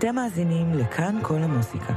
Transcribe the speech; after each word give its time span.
אתם 0.00 0.14
מאזינים 0.14 0.74
לכאן 0.74 1.18
כל 1.22 1.38
המוסיקה. 1.38 1.94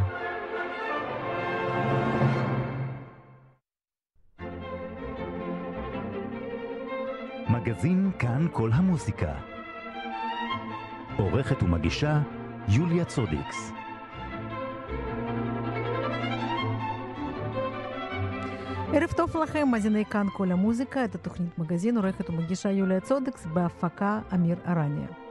מגזין 7.49 8.11
כאן 8.19 8.47
כל 8.51 8.69
המוסיקה. 8.73 9.33
עורכת 11.17 11.63
ומגישה 11.63 12.19
יוליה 12.67 13.05
צודיקס. 13.05 13.71
ערב 18.93 19.11
טוב 19.17 19.37
לכם, 19.37 19.67
מאזיני 19.71 20.05
כאן 20.05 20.27
כל 20.33 20.51
המוזיקה, 20.51 21.05
את 21.05 21.15
התוכנית 21.15 21.57
מגזין, 21.59 21.97
עורכת 21.97 22.29
ומגישה 22.29 22.71
יוליה 22.71 22.99
צודקס, 22.99 23.45
בהפקה 23.45 24.19
אמיר 24.33 24.57
ארניה. 24.67 25.22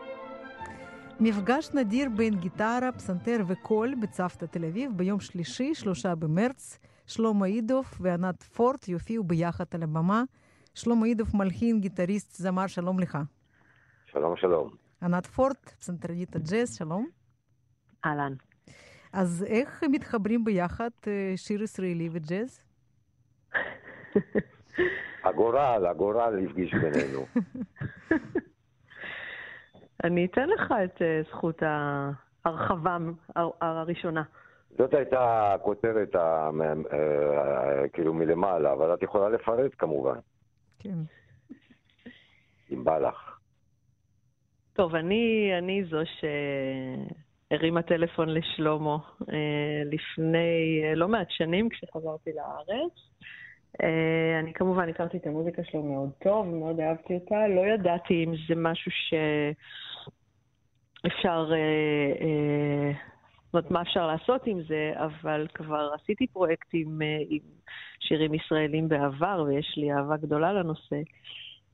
מפגש 1.25 1.71
נדיר 1.75 2.09
בין 2.17 2.35
גיטרה, 2.35 2.93
פסנתר 2.93 3.37
וקול 3.47 3.95
בצוותא 3.95 4.47
תל 4.47 4.65
אביב 4.65 4.93
ביום 4.97 5.21
שלישי, 5.21 5.75
שלושה 5.75 6.15
במרץ. 6.15 6.79
שלמה 7.07 7.47
אידוף 7.47 7.99
וענת 8.01 8.43
פורט 8.43 8.89
יופיעו 8.89 9.25
ביחד 9.25 9.65
על 9.75 9.83
הבמה. 9.83 10.23
שלמה 10.75 11.07
אידוף 11.07 11.35
מלחין, 11.35 11.81
גיטריסט, 11.81 12.35
זמר, 12.35 12.67
שלום 12.67 13.01
לך. 13.01 13.19
שלום, 14.07 14.37
שלום. 14.37 14.71
ענת 15.03 15.27
פורט, 15.27 15.69
פסנתרנית 15.79 16.37
הג'אז, 16.37 16.77
שלום. 16.77 17.07
אהלן. 18.05 18.33
אז 19.13 19.45
איך 19.49 19.85
מתחברים 19.91 20.45
ביחד 20.45 20.91
אה, 21.07 21.33
שיר 21.37 21.63
ישראלי 21.63 22.09
וג'אז? 22.13 22.61
הגורל, 25.25 25.87
הגורל 25.91 26.45
הפגיש 26.49 26.75
בינינו. 26.75 27.27
אני 30.05 30.25
אתן 30.25 30.49
לך 30.49 30.75
את 30.85 31.03
אה, 31.03 31.21
זכות 31.31 31.63
ההרחבה 31.63 32.97
הראשונה. 33.61 34.23
זאת 34.79 34.95
הייתה 34.95 35.53
הכותרת 35.55 36.15
ה- 36.15 36.51
אה, 36.93 37.89
כאילו 37.93 38.15
מלמעלה, 38.15 38.73
אבל 38.73 38.95
את 38.95 39.03
יכולה 39.03 39.29
לפרט 39.29 39.73
כמובן, 39.79 40.19
כן. 40.79 40.95
אם 42.73 42.85
בא 42.85 42.99
לך. 42.99 43.39
טוב, 44.73 44.95
אני, 44.95 45.53
אני 45.59 45.85
זו 45.85 45.99
שהרימה 47.51 47.83
טלפון 47.83 48.29
לשלומו 48.29 48.99
אה, 49.33 49.83
לפני 49.85 50.81
אה, 50.85 50.95
לא 50.95 51.09
מעט 51.09 51.31
שנים 51.31 51.69
כשחזרתי 51.69 52.31
לארץ. 52.33 52.93
אה, 53.83 54.39
אני 54.41 54.53
כמובן 54.53 54.89
הכרתי 54.89 55.17
את 55.17 55.27
המוזיקה 55.27 55.65
שלו 55.65 55.83
מאוד 55.83 56.11
טוב, 56.23 56.47
מאוד 56.47 56.81
אהבתי 56.81 57.15
אותה. 57.15 57.49
לא 57.49 57.61
ידעתי 57.61 58.25
אם 58.25 58.33
זה 58.49 58.55
משהו 58.57 58.91
שאפשר, 58.91 59.92
אה, 61.05 61.11
אה, 62.21 62.93
זאת 63.45 63.55
אומרת, 63.55 63.71
מה 63.71 63.83
אפשר 63.83 64.07
לעשות 64.07 64.47
עם 64.47 64.63
זה, 64.63 64.93
אבל 64.97 65.47
כבר 65.55 65.91
עשיתי 65.95 66.27
פרויקטים 66.27 67.03
אה, 67.03 67.07
עם 67.29 67.41
שירים 68.01 68.35
ישראלים 68.35 68.89
בעבר, 68.89 69.45
ויש 69.47 69.75
לי 69.77 69.93
אהבה 69.93 70.17
גדולה 70.17 70.53
לנושא. 70.53 70.97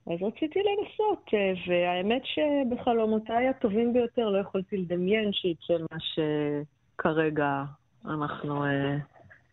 אז 0.07 0.23
רציתי 0.23 0.59
לנסות, 0.59 1.31
והאמת 1.69 2.23
שבחלומותיי 2.25 3.49
הטובים 3.49 3.93
ביותר 3.93 4.29
לא 4.29 4.39
יכולתי 4.39 4.77
לדמיין 4.77 5.33
שיצא 5.33 5.75
מה 5.91 5.99
שכרגע 6.01 7.63
אנחנו 8.05 8.65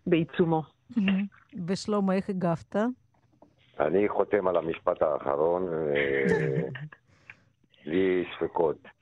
בעיצומו. 0.07 0.63
ושלמה, 1.67 2.15
איך 2.15 2.29
הגבת? 2.29 2.75
אני 3.79 4.09
חותם 4.09 4.47
על 4.47 4.57
המשפט 4.57 5.01
האחרון, 5.01 5.65
בלי 7.85 8.25
ספקות. 8.35 8.94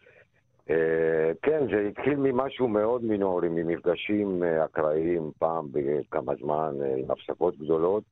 אה, 0.69 1.31
כן, 1.41 1.67
זה 1.71 1.87
התחיל 1.89 2.15
ממשהו 2.15 2.67
מאוד 2.67 3.03
מינורי, 3.03 3.49
ממפגשים 3.49 4.43
אה, 4.43 4.65
אקראיים 4.65 5.31
פעם 5.39 5.67
בכמה 5.71 6.35
זמן, 6.35 6.75
אה, 6.81 6.95
עם 6.95 7.11
הפסקות 7.11 7.57
גדולות. 7.57 8.03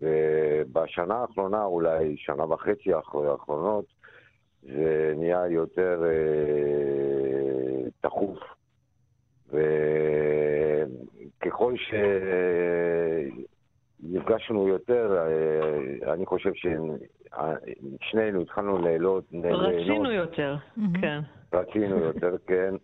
ובשנה 0.00 1.14
האחרונה, 1.14 1.64
אולי 1.64 2.16
שנה 2.16 2.44
וחצי 2.52 2.92
האחר- 2.94 3.30
האחרונות, 3.30 3.84
זה 4.62 5.12
נהיה 5.16 5.46
יותר 5.46 6.02
אה, 6.06 7.90
תכוף. 8.00 8.38
וככל 9.48 11.74
שנפגשנו 14.06 14.68
יותר, 14.68 15.16
אה, 15.16 16.12
אני 16.12 16.26
חושב 16.26 16.52
ששנינו 16.54 18.40
התחלנו 18.40 18.78
ליהנות. 18.78 19.24
רצינו 19.44 20.12
יותר. 20.12 20.56
כן. 21.00 21.20
רצינו 21.52 21.98
יותר, 21.98 22.36
כן. 22.48 22.74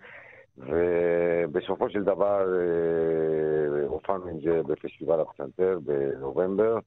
ובסופו 0.58 1.90
של 1.90 2.04
דבר 2.04 2.46
אה, 2.58 3.86
הופענו 3.86 4.26
עם 4.26 4.40
זה 4.40 4.62
בפסטיבל 4.62 5.20
הפסנתר 5.20 5.78
בנובמבר, 5.84 6.78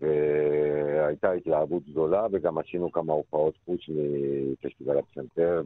והייתה 0.00 1.32
התלהבות 1.32 1.82
גדולה, 1.90 2.26
וגם 2.32 2.58
עשינו 2.58 2.92
כמה 2.92 3.12
הופעות 3.12 3.54
חוץ 3.64 3.80
מפסטיבל 3.88 4.98
הפסנתר, 4.98 5.62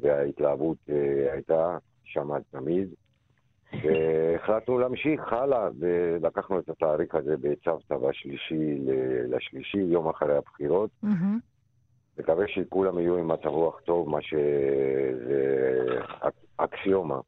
וההתלהבות 0.00 0.78
אה, 0.90 1.32
הייתה 1.32 1.78
שם 2.04 2.28
תמיד. 2.50 2.88
והחלטנו 3.72 4.78
להמשיך 4.78 5.32
הלאה, 5.32 5.68
ולקחנו 5.78 6.58
את 6.58 6.68
התאריך 6.68 7.14
הזה 7.14 7.34
בצוותא 7.40 7.96
בשלישי 7.96 8.78
לשלישי, 9.28 9.78
יום 9.78 10.08
אחרי 10.08 10.36
הבחירות. 10.36 10.90
מקווה 12.18 12.44
שכולם 12.48 12.98
יהיו 12.98 13.16
עם 13.16 13.28
מצב 13.28 13.46
רוח 13.46 13.80
טוב, 13.80 14.08
מה 14.08 14.18
שזה 14.22 15.44
אק- 16.28 16.44
אקסיומה. 16.56 17.18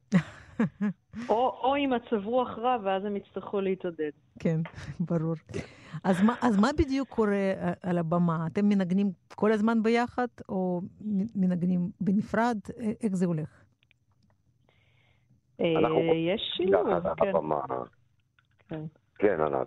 או, 1.29 1.61
או 1.65 1.75
עם 1.75 1.91
מצב 1.91 2.27
רוח 2.27 2.59
רע, 2.59 2.77
ואז 2.85 3.05
הם 3.05 3.17
יצטרכו 3.17 3.61
להתעודד. 3.61 4.11
כן, 4.39 4.61
ברור. 5.11 5.35
אז 6.05 6.23
מה, 6.23 6.35
אז 6.43 6.57
מה 6.57 6.69
בדיוק 6.79 7.09
קורה 7.09 7.33
אה, 7.35 7.73
על 7.83 7.99
הבמה? 7.99 8.47
אתם 8.47 8.69
מנגנים 8.69 9.11
כל 9.35 9.53
הזמן 9.53 9.83
ביחד, 9.83 10.27
או 10.49 10.81
מנגנים 11.35 11.91
בנפרד? 12.01 12.59
איך 13.03 13.15
זה 13.17 13.27
הולך? 13.27 13.65
אה, 15.61 15.67
יש 16.17 16.53
שילוב, 16.57 16.87
כן. 17.17 17.33
כן. 18.69 18.81
כן, 19.19 19.41
ענת. 19.41 19.67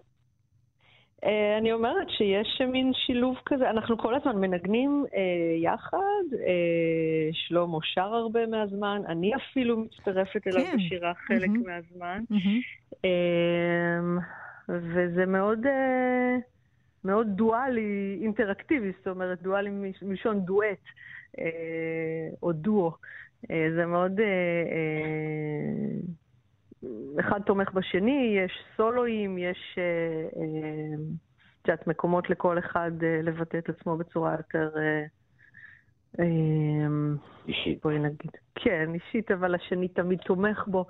אה, 1.24 1.58
אני 1.58 1.72
אומרת 1.72 2.10
שיש 2.10 2.62
מין 2.68 2.92
שילוב 2.94 3.36
כזה, 3.46 3.70
אנחנו 3.70 3.98
כל 3.98 4.16
הזמן 4.16 4.36
מנגנים 4.36 5.06
אה, 5.16 5.56
יחד, 5.58 5.98
אה, 6.34 7.30
שלמה 7.32 7.78
שר 7.84 8.02
הרבה 8.14 8.48
מהזמן, 8.48 9.02
אני 9.08 9.32
אפילו 9.36 9.78
מצטרפת 9.78 10.48
אליו 10.48 10.66
כן. 10.66 10.78
בשירה 10.78 11.14
חלק 11.14 11.50
מהמם. 11.50 11.64
מהזמן, 11.66 12.24
מהמם. 12.30 12.60
אה, 13.06 14.22
וזה 14.70 15.26
מאוד, 15.26 15.66
אה, 15.66 16.38
מאוד 17.04 17.28
דואלי, 17.28 18.20
אינטראקטיבי, 18.22 18.92
זאת 18.98 19.08
אומרת, 19.08 19.42
דואלי 19.42 19.70
מלשון 20.02 20.40
דואט, 20.40 20.84
אה, 21.40 22.30
או 22.44 22.52
דואו. 22.52 22.92
אה, 23.52 23.68
זה 23.76 23.86
מאוד... 23.86 24.20
אה, 24.20 24.26
אה, 24.26 25.20
אחד 27.20 27.42
תומך 27.42 27.72
בשני, 27.74 28.38
יש 28.46 28.64
סולואים, 28.78 29.38
יש, 29.38 29.80
את 31.62 31.68
יודעת, 31.68 31.88
מקומות 31.88 32.30
לכל 32.30 32.60
אחד 32.60 32.92
לבטא 33.24 33.58
את 33.58 33.70
עצמו 33.70 33.98
בצורה 33.98 34.36
יותר, 34.38 34.70
אישית. 37.48 37.82
בואי 37.84 38.00
נגיד, 38.00 38.32
כן, 38.56 38.94
אישית, 38.94 39.32
אבל 39.32 39.56
השני 39.56 39.88
תמיד 39.88 40.20
תומך 40.20 40.64
בו. 40.68 40.86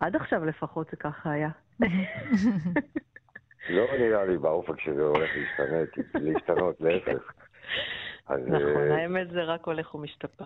עד 0.00 0.16
עכשיו 0.16 0.44
לפחות 0.44 0.90
זה 0.90 0.96
ככה 0.96 1.30
היה. 1.30 1.50
לא 3.70 3.84
נראה 3.98 4.24
לי 4.24 4.38
באופק 4.38 4.80
שזה 4.80 5.02
הולך 5.02 5.30
להשתנות, 6.14 6.80
להפך. 6.80 7.32
נכון, 8.30 8.90
האמת 8.90 9.30
זה 9.30 9.42
רק 9.42 9.66
הולך 9.66 9.94
ומשתפר. 9.94 10.44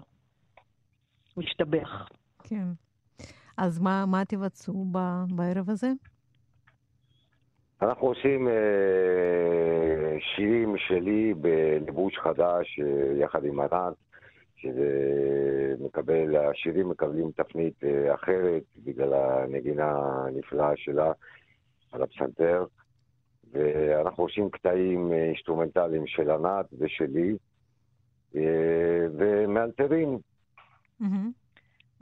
משתבח. 1.40 2.08
כן. 2.42 2.68
אז 3.56 3.78
מה, 3.78 4.04
מה 4.06 4.24
תבצעו 4.24 4.84
ב- 4.92 5.24
בערב 5.36 5.70
הזה? 5.70 5.92
אנחנו 7.82 8.06
עושים 8.06 8.48
אה, 8.48 10.16
שירים 10.20 10.74
שלי 10.76 11.34
בלבוש 11.34 12.18
חדש 12.18 12.80
אה, 12.80 13.16
יחד 13.24 13.44
עם 13.44 13.60
ענת, 13.60 13.94
שזה 14.56 15.74
מקבל, 15.80 16.36
השירים 16.36 16.88
מקבלים 16.88 17.30
תפנית 17.36 17.84
אה, 17.84 18.14
אחרת 18.14 18.62
בגלל 18.84 19.14
הנגינה 19.14 19.92
הנפלאה 20.26 20.72
שלה 20.76 21.12
על 21.92 22.02
הפסנתר, 22.02 22.64
ואנחנו 23.52 24.24
עושים 24.24 24.50
קטעים 24.50 25.12
אה, 25.12 25.24
אינסטרומנטליים 25.24 26.06
של 26.06 26.30
ענת 26.30 26.66
ושלי, 26.78 27.36
אה, 28.36 29.06
ומאלתרים. 29.18 30.18
מהמם. 31.00 31.30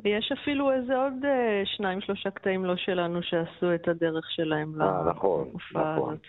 ויש 0.05 0.33
אפילו 0.33 0.73
איזה 0.73 0.97
עוד 0.97 1.25
אה, 1.25 1.63
שניים, 1.65 2.01
שלושה 2.01 2.31
קטעים 2.31 2.65
לא 2.65 2.77
שלנו 2.77 3.23
שעשו 3.23 3.75
את 3.75 3.89
הדרך 3.89 4.31
שלהם 4.31 4.83
אה, 4.83 5.03
נכון, 5.11 5.49
להופעה 5.49 5.97
נכון. 5.97 6.13
הזאת. 6.13 6.23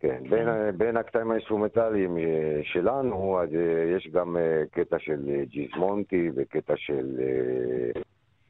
כן, 0.00 0.22
בין, 0.30 0.48
בין 0.76 0.96
הקטעים 0.96 1.30
האינסטרומנטליים 1.30 2.18
אה, 2.18 2.60
שלנו, 2.62 3.40
אז 3.40 3.48
יש 3.96 4.08
גם 4.12 4.36
קטע 4.70 4.96
של 4.98 5.44
ג'יסמונטי 5.44 6.30
וקטע 6.36 6.74
של, 6.76 7.16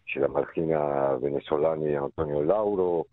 של 0.07 0.25
המלחין 0.25 0.73
הוונצואלני 0.73 1.99
אנטוניו 1.99 2.43
לאורו, 2.43 3.05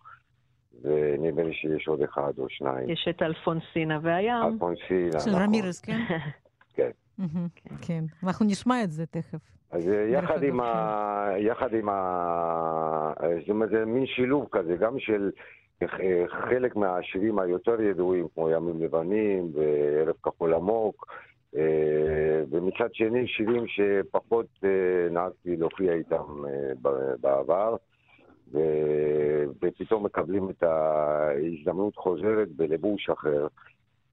ונדמה 0.81 1.44
לי 1.44 1.53
שיש 1.53 1.88
עוד 1.88 2.01
אחד 2.01 2.33
או 2.38 2.50
שניים. 2.50 2.89
יש 2.89 3.07
את 3.09 3.21
אלפונסינה 3.21 4.00
והים. 4.01 4.44
אלפונסינה, 4.44 5.19
של 5.19 5.30
נכון. 5.30 5.41
רמירס, 5.41 5.81
כן? 5.81 6.00
כן. 6.75 6.89
מהמם, 7.18 7.47
כן. 7.81 8.03
אנחנו 8.24 8.45
נשמע 8.45 8.83
את 8.83 8.91
זה 8.91 9.06
תכף. 9.06 9.39
אז 9.74 9.88
אה, 9.88 10.06
יחד 10.10 10.44
עם 10.44 10.60
ה... 10.60 11.36
יחד 11.38 11.74
עם 11.74 11.90
ה... 11.90 11.94
אה, 13.24 13.40
זאת 13.40 13.50
אומרת, 13.50 13.70
זה 13.70 13.86
מין 13.86 14.06
שילוב 14.06 14.48
כזה, 14.52 14.75
גם 14.75 15.00
של 15.00 15.31
אה, 15.84 15.88
חלק 16.28 16.75
מהשירים 16.75 17.40
היותר 17.40 17.81
ידועים, 17.81 18.28
כמו 18.34 18.50
ימים 18.50 18.81
לבנים 18.81 19.52
וערב 19.54 20.16
כחול 20.24 20.54
עמוק, 20.54 21.08
ומצד 22.52 22.94
שני 22.94 23.28
שירים 23.28 23.64
שפחות 23.68 24.46
נהגתי 25.12 25.56
להופיע 25.56 25.94
איתם 25.94 26.44
בעבר, 27.22 27.76
ו- 28.54 29.44
ופתאום 29.62 30.06
מקבלים 30.06 30.50
את 30.50 30.64
ההזדמנות 30.64 31.96
חוזרת 31.96 32.48
בלבוש 32.50 33.10
אחר. 33.10 33.48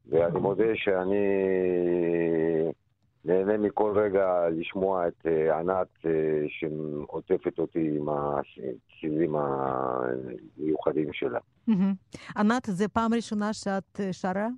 ואני 0.09 0.41
מודה 0.41 0.75
שאני 0.75 1.27
נהנה 3.25 3.59
מכל 3.59 3.93
רגע 3.99 4.49
לשמוע 4.51 5.09
את 5.09 5.27
אה, 5.27 5.59
ענת 5.59 5.89
אה, 6.07 6.11
שעוטפת 6.49 7.59
אותי 7.59 7.97
עם 7.97 8.09
הסיבים 8.09 9.35
המיוחדים 9.37 11.13
שלה. 11.13 11.39
ענת, 12.37 12.63
זה 12.67 12.89
פעם 12.89 13.15
ראשונה 13.15 13.53
שאת 13.53 14.01
אה, 14.01 14.13
שרה 14.13 14.49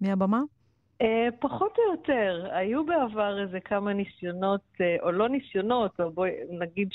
מהבמה? 0.00 0.42
אה, 1.02 1.28
פחות 1.40 1.78
או 1.78 1.82
יותר. 1.92 2.46
היו 2.50 2.86
בעבר 2.86 3.42
איזה 3.42 3.60
כמה 3.60 3.92
ניסיונות, 3.92 4.80
או 5.02 5.12
לא 5.12 5.28
ניסיונות, 5.28 6.00
או 6.00 6.10
בואי 6.10 6.30
נגיד 6.50 6.88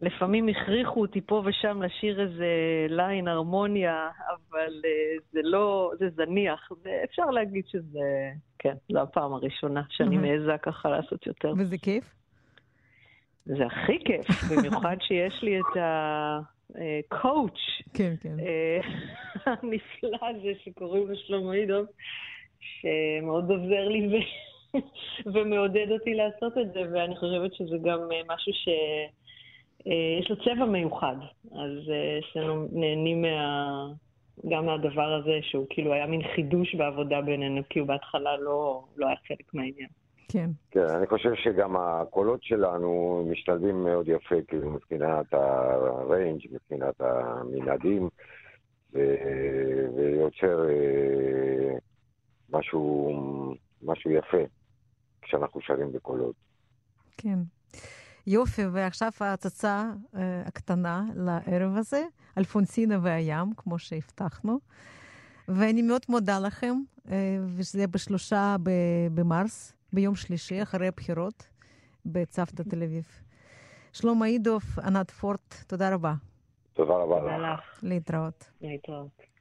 שלפעמים 0.00 0.48
הכריחו 0.48 1.00
אותי 1.00 1.20
פה 1.20 1.42
ושם 1.44 1.82
לשיר 1.82 2.20
איזה 2.20 2.46
line 2.88 3.28
הרמוניה, 3.28 4.08
אבל 4.28 4.82
אה, 4.84 5.16
זה 5.32 5.40
לא, 5.42 5.92
זה 5.98 6.08
זניח. 6.10 6.72
ואפשר 6.82 7.30
להגיד 7.30 7.64
שזה, 7.68 8.30
כן, 8.58 8.74
זו 8.92 9.00
הפעם 9.00 9.32
הראשונה 9.32 9.82
שאני. 9.88 10.16
מעיזה 10.16 10.56
ככה 10.62 10.88
לעשות 10.88 11.26
יותר. 11.26 11.54
וזה 11.58 11.78
כיף? 11.78 12.14
זה 13.46 13.66
הכי 13.66 13.98
כיף, 14.04 14.26
במיוחד 14.50 14.96
שיש 15.00 15.42
לי 15.42 15.60
את 15.60 15.76
ה 16.74 16.88
coach 16.88 17.60
כן, 17.94 18.14
כן. 18.20 18.36
אה, 18.40 18.80
הנפלא 19.62 20.18
הזה 20.28 20.52
שקוראים 20.64 21.08
לו 21.08 21.16
שלמה 21.16 21.52
עידוב, 21.52 21.86
שמאוד 22.60 23.50
עוזר 23.50 23.88
לי 23.88 24.08
ו- 24.08 24.74
ומעודד 25.34 25.90
אותי 25.90 26.14
לעשות 26.14 26.58
את 26.58 26.72
זה, 26.72 26.80
ואני 26.92 27.16
חושבת 27.16 27.54
שזה 27.54 27.76
גם 27.82 27.98
אה, 28.12 28.20
משהו 28.34 28.52
שיש 29.84 30.30
לו 30.30 30.36
צבע 30.36 30.64
מיוחד. 30.64 31.16
אז 31.52 31.90
אה, 31.90 32.18
אצלנו 32.18 32.68
נהנים 32.72 33.22
מה... 33.22 33.86
גם 34.48 34.66
מהדבר 34.66 35.12
הזה, 35.12 35.38
שהוא 35.42 35.66
כאילו 35.70 35.92
היה 35.92 36.06
מין 36.06 36.20
חידוש 36.34 36.74
בעבודה 36.74 37.20
בינינו, 37.20 37.62
כי 37.70 37.78
הוא 37.78 37.88
בהתחלה 37.88 38.36
לא, 38.36 38.84
לא 38.96 39.06
היה 39.06 39.16
חלק 39.28 39.54
מהעניין. 39.54 39.88
כן. 40.28 40.50
כן, 40.70 40.86
אני 40.98 41.06
חושב 41.06 41.34
שגם 41.34 41.76
הקולות 41.76 42.42
שלנו 42.42 43.22
משתלבים 43.30 43.84
מאוד 43.84 44.08
יפה, 44.08 44.34
כאילו 44.48 44.70
מבחינת 44.70 45.26
הריינג', 45.32 46.46
מבחינת 46.50 47.00
המנהגים, 47.00 48.08
ו- 48.94 49.86
ויוצר 49.96 50.68
אה, 50.68 51.78
משהו, 52.50 53.12
משהו 53.82 54.10
יפה 54.10 54.42
כשאנחנו 55.22 55.60
שרים 55.60 55.92
בקולות. 55.92 56.34
כן. 57.18 57.38
יופי, 58.26 58.66
ועכשיו 58.66 59.10
ההצצה 59.20 59.84
אה, 60.16 60.42
הקטנה 60.46 61.04
לערב 61.14 61.76
הזה, 61.76 62.02
אלפונסינה 62.38 62.98
והים, 63.02 63.54
כמו 63.56 63.78
שהבטחנו. 63.78 64.58
ואני 65.48 65.82
מאוד 65.82 66.00
מודה 66.08 66.38
לכם, 66.38 66.74
אה, 67.10 67.14
ושזה 67.56 67.86
בשלושה 67.86 68.56
ב- 68.62 68.70
במרס, 69.14 69.72
ביום 69.92 70.14
שלישי, 70.14 70.62
אחרי 70.62 70.88
הבחירות, 70.88 71.46
בצוותא 72.06 72.62
תל 72.62 72.82
אביב. 72.82 73.04
שלמה 73.92 74.26
אידוב, 74.26 74.62
ענת 74.84 75.10
פורט, 75.10 75.54
תודה 75.66 75.94
רבה. 75.94 76.14
תודה 76.72 76.94
רבה 76.94 77.20
תודה. 77.20 77.38
לך, 77.38 77.80
להתראות. 77.82 78.50
להתראות. 78.60 79.33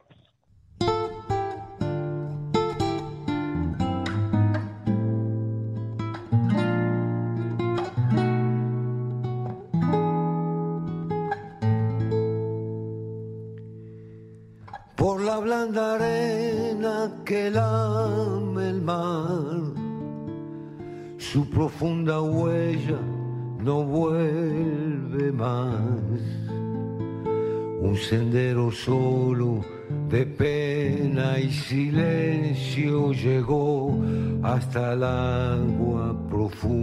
Sendero 28.09 28.71
solo 28.71 29.63
de 30.09 30.25
pena 30.25 31.39
y 31.39 31.51
silencio 31.51 33.13
llegó 33.13 33.95
hasta 34.43 34.93
el 34.93 35.03
agua 35.03 36.15
profunda 36.29 36.73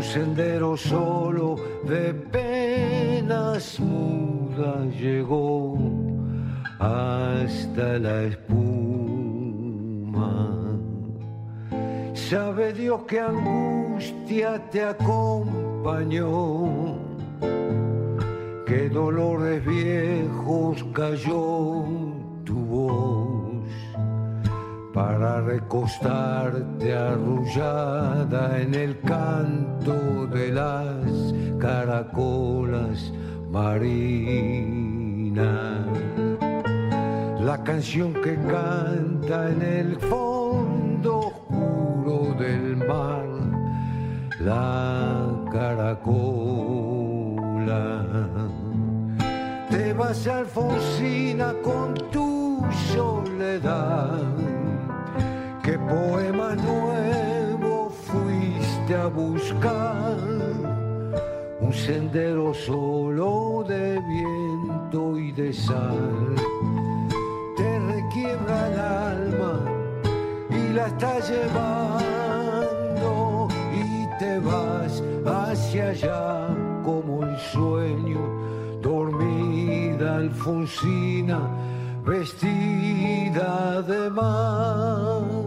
un 0.00 0.02
sendero 0.02 0.76
solo 0.76 1.56
de 1.84 2.14
penas 2.14 3.80
mudas 3.80 4.86
llegó 4.98 5.78
hasta 6.78 7.98
la 7.98 8.22
espuma. 8.22 8.70
Sabe 12.14 12.72
Dios 12.72 13.02
que 13.02 13.20
angustia 13.20 14.58
te 14.70 14.82
acompañó, 14.84 16.28
que 18.70 18.88
dolores 18.88 19.66
viejos 19.66 20.84
cayó 20.94 21.84
tu 22.44 22.54
voz 22.54 23.66
para 24.94 25.40
recostarte 25.40 26.94
arrullada 26.94 28.60
en 28.60 28.76
el 28.76 29.00
canto 29.00 30.28
de 30.28 30.52
las 30.52 31.34
caracolas 31.58 33.12
marinas. 33.50 33.88
La 37.40 37.64
canción 37.64 38.12
que 38.22 38.36
canta 38.36 39.50
en 39.50 39.62
el 39.62 39.96
fondo 39.98 41.18
oscuro 41.18 42.36
del 42.38 42.76
mar, 42.76 43.26
la 44.38 45.26
caracola. 45.50 47.00
Te 50.00 50.06
vas 50.06 50.26
Alfonsina 50.26 51.52
con 51.62 51.92
tu 52.10 52.64
soledad 52.90 54.32
qué 55.62 55.78
poema 55.78 56.54
nuevo 56.54 57.90
fuiste 57.90 58.94
a 58.94 59.08
buscar. 59.08 60.16
Un 61.60 61.72
sendero 61.74 62.54
solo 62.54 63.62
de 63.68 64.00
viento 64.00 65.18
y 65.18 65.32
de 65.32 65.52
sal. 65.52 66.34
Te 67.58 67.78
requiebra 67.78 68.68
el 68.68 68.80
alma 68.80 69.60
y 70.48 70.72
la 70.72 70.86
está 70.86 71.20
llevando 71.20 72.38
y 73.74 74.08
te 74.18 74.38
vas 74.38 75.02
hacia 75.26 75.88
allá 75.90 76.48
como 76.86 77.22
el 77.24 77.38
sueño. 77.38 78.59
Alfonsina, 80.20 81.40
vestida 82.04 83.82
de 83.82 84.10
mar. 84.10 85.39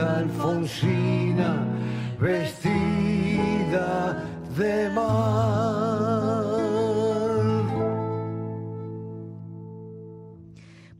Alfonsina, 0.00 1.50
vestida 2.20 3.90
de 4.56 4.88
mar. 4.94 6.18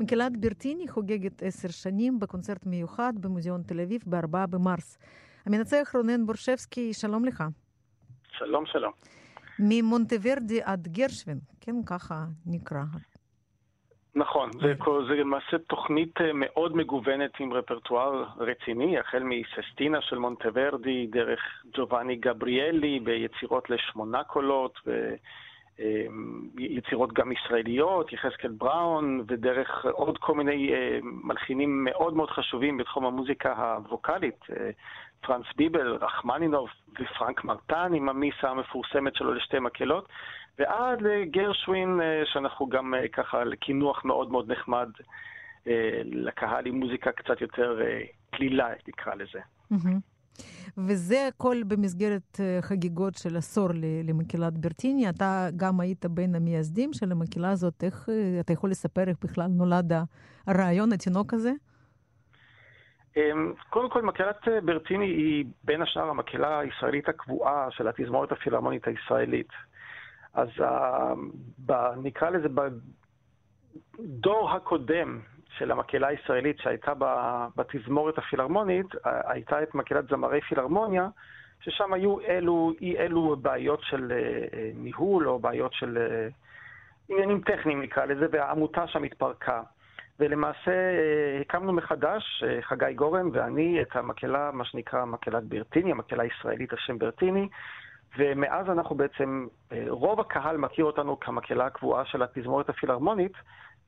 מקהלת 0.01 0.37
ברטיני 0.37 0.89
חוגגת 0.89 1.43
עשר 1.43 1.69
שנים 1.69 2.21
בקונצרט 2.21 2.67
מיוחד 2.67 3.13
במוזיאון 3.21 3.63
תל 3.63 3.81
אביב 3.81 4.03
ב-4 4.07 4.47
במרס. 4.47 4.99
המנצח 5.47 5.91
רונן 5.95 6.27
בורשבסקי, 6.27 6.95
שלום 6.95 7.25
לך. 7.25 7.45
שלום, 8.39 8.67
שלום. 8.67 8.93
ממונטוורדי 9.59 10.63
עד 10.63 10.89
גרשווין, 10.89 11.39
כן, 11.61 11.75
ככה 11.87 12.27
נקרא. 12.47 12.83
נכון, 14.15 14.51
זה, 14.53 14.75
זה 15.09 15.15
למעשה 15.15 15.59
תוכנית 15.59 16.21
אה, 16.21 16.33
מאוד 16.35 16.77
מגוונת 16.77 17.31
עם 17.41 17.53
רפרטואר 17.53 18.25
רציני, 18.39 18.99
החל 18.99 19.23
מססטינה 19.23 20.01
של 20.01 20.19
מונטוורדי, 20.19 21.07
דרך 21.07 21.41
ג'ובאני 21.77 22.17
גבריאלי 22.17 23.01
ביצירות 23.01 23.71
לשמונה 23.71 24.25
קולות, 24.25 24.79
ויצירות 26.57 27.13
גם 27.13 27.33
ישראליות, 27.33 28.13
יחזקאל 28.13 28.51
בראון, 28.51 29.25
ודרך 29.29 29.87
עוד 29.93 30.19
כל 30.19 30.35
מיני 30.35 30.73
אה, 30.73 30.99
מלחינים 31.03 31.85
מאוד 31.85 32.15
מאוד 32.15 32.31
חשובים 32.31 32.77
בתחום 32.77 33.05
המוזיקה 33.07 33.53
הווקאלית, 33.53 34.45
אה, 34.51 34.71
פרנס 35.21 35.47
ביבל, 35.57 35.95
רחמנינוב 36.01 36.69
ופרנק 37.01 37.45
מרטן 37.45 37.95
עם 37.95 38.09
המיסה 38.09 38.51
המפורסמת 38.51 39.15
שלו 39.15 39.35
לשתי 39.35 39.59
מקהלות. 39.59 40.09
ועד 40.59 41.03
לגרשווין, 41.03 42.01
אה, 42.01 42.23
שאנחנו 42.25 42.69
גם 42.69 42.95
אה, 42.95 43.09
ככה 43.09 43.45
לקינוח 43.45 44.05
מאוד 44.05 44.31
מאוד 44.31 44.53
נחמד 44.53 44.89
אה, 45.67 46.01
לקהל 46.05 46.67
עם 46.67 46.75
מוזיקה 46.75 47.13
קצת 47.13 47.41
יותר 47.41 47.81
קלילה, 48.31 48.69
נקרא 48.89 49.15
לזה. 49.15 49.41
וזה 50.79 51.27
הכל 51.27 51.57
במסגרת 51.69 52.41
חגיגות 52.61 53.15
של 53.15 53.37
עשור 53.37 53.69
למקהלת 54.05 54.59
ברטיני. 54.59 55.09
אתה 55.09 55.49
גם 55.57 55.81
היית 55.81 56.07
בין 56.07 56.35
המייסדים 56.35 56.93
של 56.93 57.13
המקהלה 57.13 57.51
הזאת. 57.51 57.85
איך 57.85 58.09
אתה 58.41 58.53
יכול 58.53 58.71
לספר 58.71 59.09
איך 59.09 59.17
בכלל 59.25 59.47
נולד 59.47 59.93
הרעיון, 60.47 60.93
התינוק 60.93 61.35
הזה? 61.35 61.51
אמ, 63.17 63.53
קודם 63.71 63.91
כל, 63.91 64.03
מקהלת 64.03 64.49
ברטיני 64.65 65.07
היא 65.07 65.45
בין 65.65 65.83
השאר 65.83 66.09
המקהלה 66.11 66.59
הישראלית 66.59 67.09
הקבועה 67.09 67.71
של 67.71 67.89
התזמורת 67.89 68.33
הפילהרמונית 68.33 68.87
הישראלית. 68.87 69.53
אז 70.35 70.49
uh, 70.59 70.65
ב, 71.67 71.73
נקרא 72.03 72.31
לזה 72.31 72.49
בדור 73.99 74.51
הקודם 74.51 75.21
של 75.59 75.71
המקהלה 75.71 76.07
הישראלית 76.07 76.59
שהייתה 76.59 76.93
בתזמורת 77.57 78.19
הפילהרמונית, 78.19 78.87
הייתה 79.05 79.63
את 79.63 79.75
מקהלת 79.75 80.09
זמרי 80.09 80.41
פילהרמוניה, 80.41 81.09
ששם 81.61 81.93
היו 81.93 82.21
אלו, 82.21 82.73
אי 82.81 82.99
אלו 82.99 83.37
בעיות 83.37 83.81
של 83.83 84.13
uh, 84.13 84.55
ניהול 84.75 85.29
או 85.29 85.39
בעיות 85.39 85.73
של 85.73 85.99
עניינים 87.09 87.41
טכניים 87.41 87.83
נקרא 87.83 88.05
לזה, 88.05 88.27
והעמותה 88.33 88.87
שם 88.87 89.05
התפרקה. 89.05 89.63
ולמעשה 90.21 90.73
הקמנו 91.41 91.73
מחדש, 91.73 92.45
חגי 92.61 92.95
גורן 92.95 93.29
ואני, 93.33 93.83
את 93.83 93.97
המקהלה, 93.97 94.51
מה 94.53 94.65
שנקרא 94.65 95.05
מקהלת 95.05 95.45
ברטיני, 95.45 95.91
המקהלה 95.91 96.23
הישראלית 96.23 96.73
על 96.73 96.79
שם 96.79 96.99
ברטיני, 96.99 97.49
ומאז 98.17 98.71
אנחנו 98.71 98.97
בעצם, 98.97 99.47
אה, 99.73 99.85
רוב 99.89 100.21
הקהל 100.21 100.57
מכיר 100.57 100.85
אותנו 100.85 101.21
כמקהלה 101.21 101.67
הקבועה 101.67 102.05
של 102.05 102.23
התזמורת 102.23 102.69
הפילהרמונית, 102.69 103.33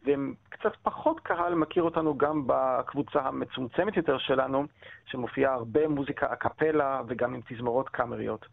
וקצת 0.02 0.76
פחות 0.82 1.20
קהל 1.20 1.54
מכיר 1.54 1.82
אותנו 1.82 2.18
גם 2.18 2.42
בקבוצה 2.46 3.20
המצומצמת 3.20 3.96
יותר 3.96 4.18
שלנו, 4.18 4.64
שמופיעה 5.06 5.54
הרבה 5.54 5.88
מוזיקה 5.88 6.32
אקפלה 6.32 7.02
וגם 7.08 7.34
עם 7.34 7.40
תזמורות 7.48 7.88
קאמריות. 7.88 8.46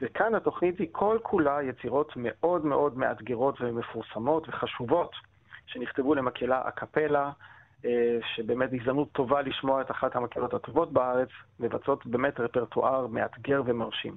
וכאן 0.00 0.34
התוכנית 0.34 0.78
היא 0.78 0.88
כל 0.92 1.18
כולה 1.22 1.62
יצירות 1.62 2.12
מאוד 2.16 2.64
מאוד 2.64 2.98
מאתגרות 2.98 3.60
ומפורסמות 3.60 4.48
וחשובות, 4.48 5.12
שנכתבו 5.66 6.14
למקהלה 6.14 6.68
אקפלה, 6.68 7.30
שבאמת 8.36 8.70
הזדמנות 8.72 9.12
טובה 9.12 9.42
לשמוע 9.42 9.80
את 9.80 9.90
אחת 9.90 10.16
המקהלות 10.16 10.54
הטובות 10.54 10.92
בארץ, 10.92 11.28
מבצעות 11.60 12.06
באמת 12.06 12.40
רפרטואר 12.40 13.06
מאתגר 13.06 13.62
ומרשים. 13.66 14.16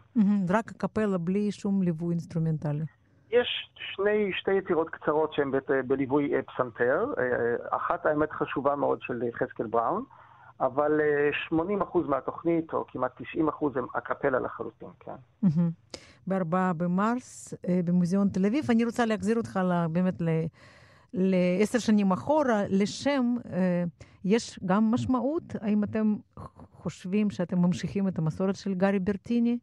רק 0.49 0.71
א 0.71 0.81
קפלה 0.81 1.17
בלי 1.17 1.51
שום 1.51 1.83
ליווי 1.83 2.11
אינסטרומנטלי. 2.11 2.83
יש 3.31 3.71
שני, 3.95 4.31
שתי 4.33 4.51
יצירות 4.53 4.89
קצרות 4.89 5.33
שהן 5.33 5.51
בליווי 5.87 6.35
אה, 6.35 6.41
פסנתר, 6.41 7.05
אה, 7.17 7.77
אחת 7.77 8.05
האמת 8.05 8.31
חשובה 8.31 8.75
מאוד 8.75 9.01
של 9.01 9.21
יחזקאל 9.39 9.67
בראון, 9.67 10.03
אבל 10.61 10.91
80% 11.49 11.53
מהתוכנית, 12.07 12.73
או 12.73 12.85
כמעט 12.87 13.21
90% 13.21 13.45
הם 13.75 13.87
א 13.95 14.04
קפלה 14.04 14.39
לחלוטין, 14.39 14.87
כן. 14.99 15.47
ב-4 16.27 16.73
במרס 16.77 17.53
במוזיאון 17.85 18.29
תל 18.29 18.45
אביב. 18.45 18.65
אני 18.69 18.85
רוצה 18.85 19.05
להחזיר 19.05 19.37
אותך 19.37 19.59
באמת 19.91 20.21
ל... 20.21 20.29
לעשר 21.13 21.79
שנים 21.79 22.11
אחורה, 22.11 22.63
לשם 22.69 23.35
אה, 23.53 23.83
יש 24.25 24.59
גם 24.65 24.91
משמעות? 24.91 25.43
האם 25.61 25.83
אתם 25.83 26.15
חושבים 26.73 27.29
שאתם 27.29 27.57
ממשיכים 27.59 28.07
את 28.07 28.19
המסורת 28.19 28.55
של 28.55 28.73
גארי 28.73 28.99
ברטיני? 28.99 29.57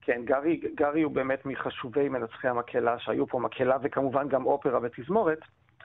כן, 0.00 0.20
גארי, 0.24 0.60
גארי 0.74 1.02
הוא 1.02 1.12
באמת 1.12 1.46
מחשובי 1.46 2.08
מנצחי 2.08 2.48
המקהלה 2.48 2.98
שהיו 2.98 3.26
פה, 3.26 3.38
מקהלה 3.38 3.76
וכמובן 3.82 4.28
גם 4.28 4.46
אופרה 4.46 4.78
ותזמורת, 4.82 5.40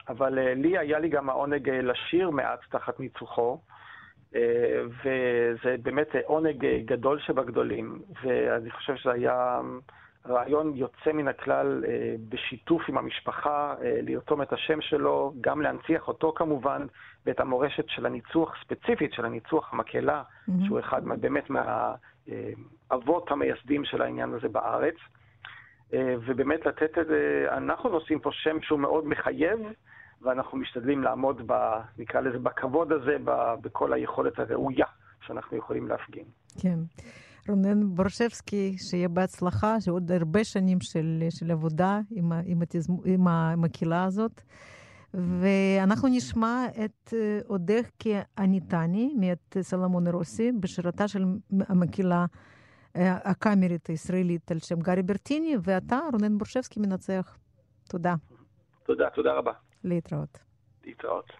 אבל 0.10 0.40
uh, 0.40 0.42
לי 0.56 0.78
היה 0.78 1.00
לי 1.00 1.10
גם 1.10 1.30
העונג 1.30 1.70
uh, 1.70 1.72
לשיר 1.72 2.30
מעט 2.30 2.60
תחת 2.70 3.00
ניצוחו, 3.00 3.60
וזה 5.04 5.76
באמת 5.84 6.08
עונג 6.26 6.66
גדול 6.86 7.20
שבגדולים, 7.20 8.02
ואני 8.24 8.72
חושב 8.72 8.96
שזה 8.96 9.12
היה... 9.12 9.60
רעיון 10.28 10.76
יוצא 10.76 11.12
מן 11.14 11.28
הכלל 11.28 11.84
אה, 11.88 12.16
בשיתוף 12.30 12.82
עם 12.88 12.98
המשפחה, 12.98 13.76
אה, 13.82 14.00
לרתום 14.02 14.42
את 14.42 14.54
השם 14.54 14.82
שלו, 14.82 15.34
גם 15.42 15.62
להנציח 15.62 16.08
אותו 16.08 16.34
כמובן, 16.36 16.86
ואת 17.26 17.40
המורשת 17.40 17.86
של 17.88 18.06
הניצוח 18.06 18.56
ספציפית, 18.64 19.14
של 19.14 19.26
הניצוח 19.26 19.74
המקהלה, 19.74 20.24
mm-hmm. 20.24 20.52
שהוא 20.66 20.80
אחד 20.80 21.06
מה, 21.06 21.16
באמת 21.16 21.50
מהאבות 21.50 23.32
המייסדים 23.32 23.86
של 23.86 24.02
העניין 24.02 24.34
הזה 24.34 24.48
בארץ. 24.48 24.96
אה, 25.94 26.16
ובאמת 26.26 26.66
לתת 26.66 26.98
את 26.98 27.08
זה, 27.08 27.46
אנחנו 27.50 27.90
נושאים 27.90 28.20
פה 28.20 28.30
שם 28.34 28.62
שהוא 28.62 28.80
מאוד 28.80 29.08
מחייב, 29.08 29.60
ואנחנו 30.22 30.58
משתדלים 30.58 31.04
לעמוד, 31.04 31.42
ב, 31.46 31.54
נקרא 31.98 32.22
לזה, 32.22 32.40
בכבוד 32.40 32.92
הזה, 32.92 33.18
ב, 33.24 33.54
בכל 33.62 33.94
היכולת 33.94 34.40
הראויה 34.40 34.86
שאנחנו 35.22 35.58
יכולים 35.58 35.88
להפגין. 35.88 36.26
כן. 36.62 36.78
רונן 37.50 37.96
בורשבסקי, 37.96 38.76
שיהיה 38.78 39.08
בהצלחה, 39.08 39.82
שעוד 39.82 40.12
הרבה 40.12 40.44
שנים 40.44 40.82
של, 40.82 41.24
של 41.30 41.52
עבודה 41.52 42.00
עם, 42.12 42.32
עם, 42.46 42.62
התזמ... 42.62 42.94
עם 43.06 43.64
הקהילה 43.64 44.04
הזאת. 44.04 44.42
ואנחנו 45.14 46.08
נשמע 46.08 46.66
את 46.86 47.14
אודך 47.50 47.90
כאניטני 48.00 49.14
מאת 49.20 49.58
סלמון 49.62 50.08
רוסי 50.08 50.52
בשירתה 50.60 51.08
של 51.08 51.26
המקהלה 51.60 52.26
הקאמרית 52.96 53.88
הישראלית 53.88 54.52
על 54.52 54.60
שם 54.60 54.80
גארי 54.80 55.04
ברטיני, 55.04 55.56
ואתה, 55.64 56.00
רונן 56.14 56.38
בורשבסקי, 56.38 56.80
מנצח. 56.80 57.38
תודה. 57.90 58.16
תודה, 58.84 59.10
תודה 59.10 59.34
רבה. 59.34 59.52
להתראות. 59.84 60.40
להתראות. 60.84 61.32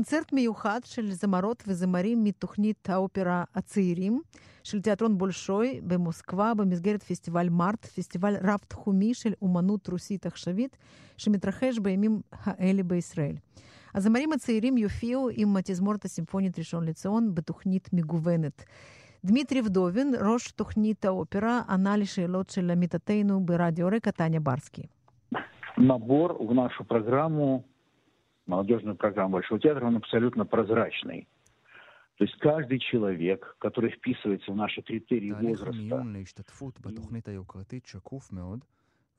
קונצרט 0.00 0.32
מיוחד 0.32 0.80
של 0.84 1.10
זמרות 1.10 1.64
וזמרים 1.66 2.24
מתוכנית 2.24 2.90
האופרה 2.90 3.44
הצעירים 3.54 4.20
של 4.64 4.80
תיאטרון 4.80 5.18
בולשוי 5.18 5.80
במוסקבה 5.86 6.54
במסגרת 6.54 7.02
פסטיבל 7.02 7.48
מארט, 7.48 7.84
פסטיבל 7.84 8.34
רב-תחומי 8.42 9.14
של 9.14 9.32
אומנות 9.42 9.88
רוסית 9.88 10.26
עכשווית 10.26 10.76
שמתרחש 11.16 11.78
בימים 11.78 12.20
האלה 12.32 12.82
בישראל. 12.82 13.36
הזמרים 13.94 14.32
הצעירים 14.32 14.76
יופיעו 14.76 15.28
עם 15.32 15.56
התזמורת 15.56 16.04
הסימפונית 16.04 16.58
ראשון 16.58 16.84
לציון 16.84 17.34
בתוכנית 17.34 17.88
מגוונת. 17.92 18.64
דמיטרי 19.24 19.60
ודובין, 19.60 20.14
ראש 20.20 20.50
תוכנית 20.50 21.04
האופרה, 21.04 21.60
ענה 21.68 21.96
לשאלות 21.96 22.50
של 22.50 22.70
עמיתתנו 22.70 23.40
ברדיו 23.46 23.88
רקע, 23.92 24.10
טניה 24.10 24.40
ברסקי. 24.40 24.82
Набор 25.78 26.28
в 26.48 26.54
нашу 26.54 26.84
программу, 26.84 27.62
молодежную 28.50 28.96
программу 28.96 29.32
Большого 29.32 29.60
театра, 29.60 29.86
он 29.86 29.96
абсолютно 29.96 30.44
прозрачный. 30.44 31.26
То 32.16 32.24
есть 32.24 32.38
каждый 32.38 32.78
человек, 32.78 33.56
который 33.58 33.90
вписывается 33.90 34.50
в 34.50 34.56
наши 34.56 34.80
критерии 34.80 35.32
תהליך 35.32 35.60
возраста, 35.60 35.68
המיון 35.68 36.12
להשתתפות 36.12 36.80
בתוכנית 36.80 37.28
היוקרתית 37.28 37.86
שקוף 37.86 38.32
מאוד, 38.32 38.64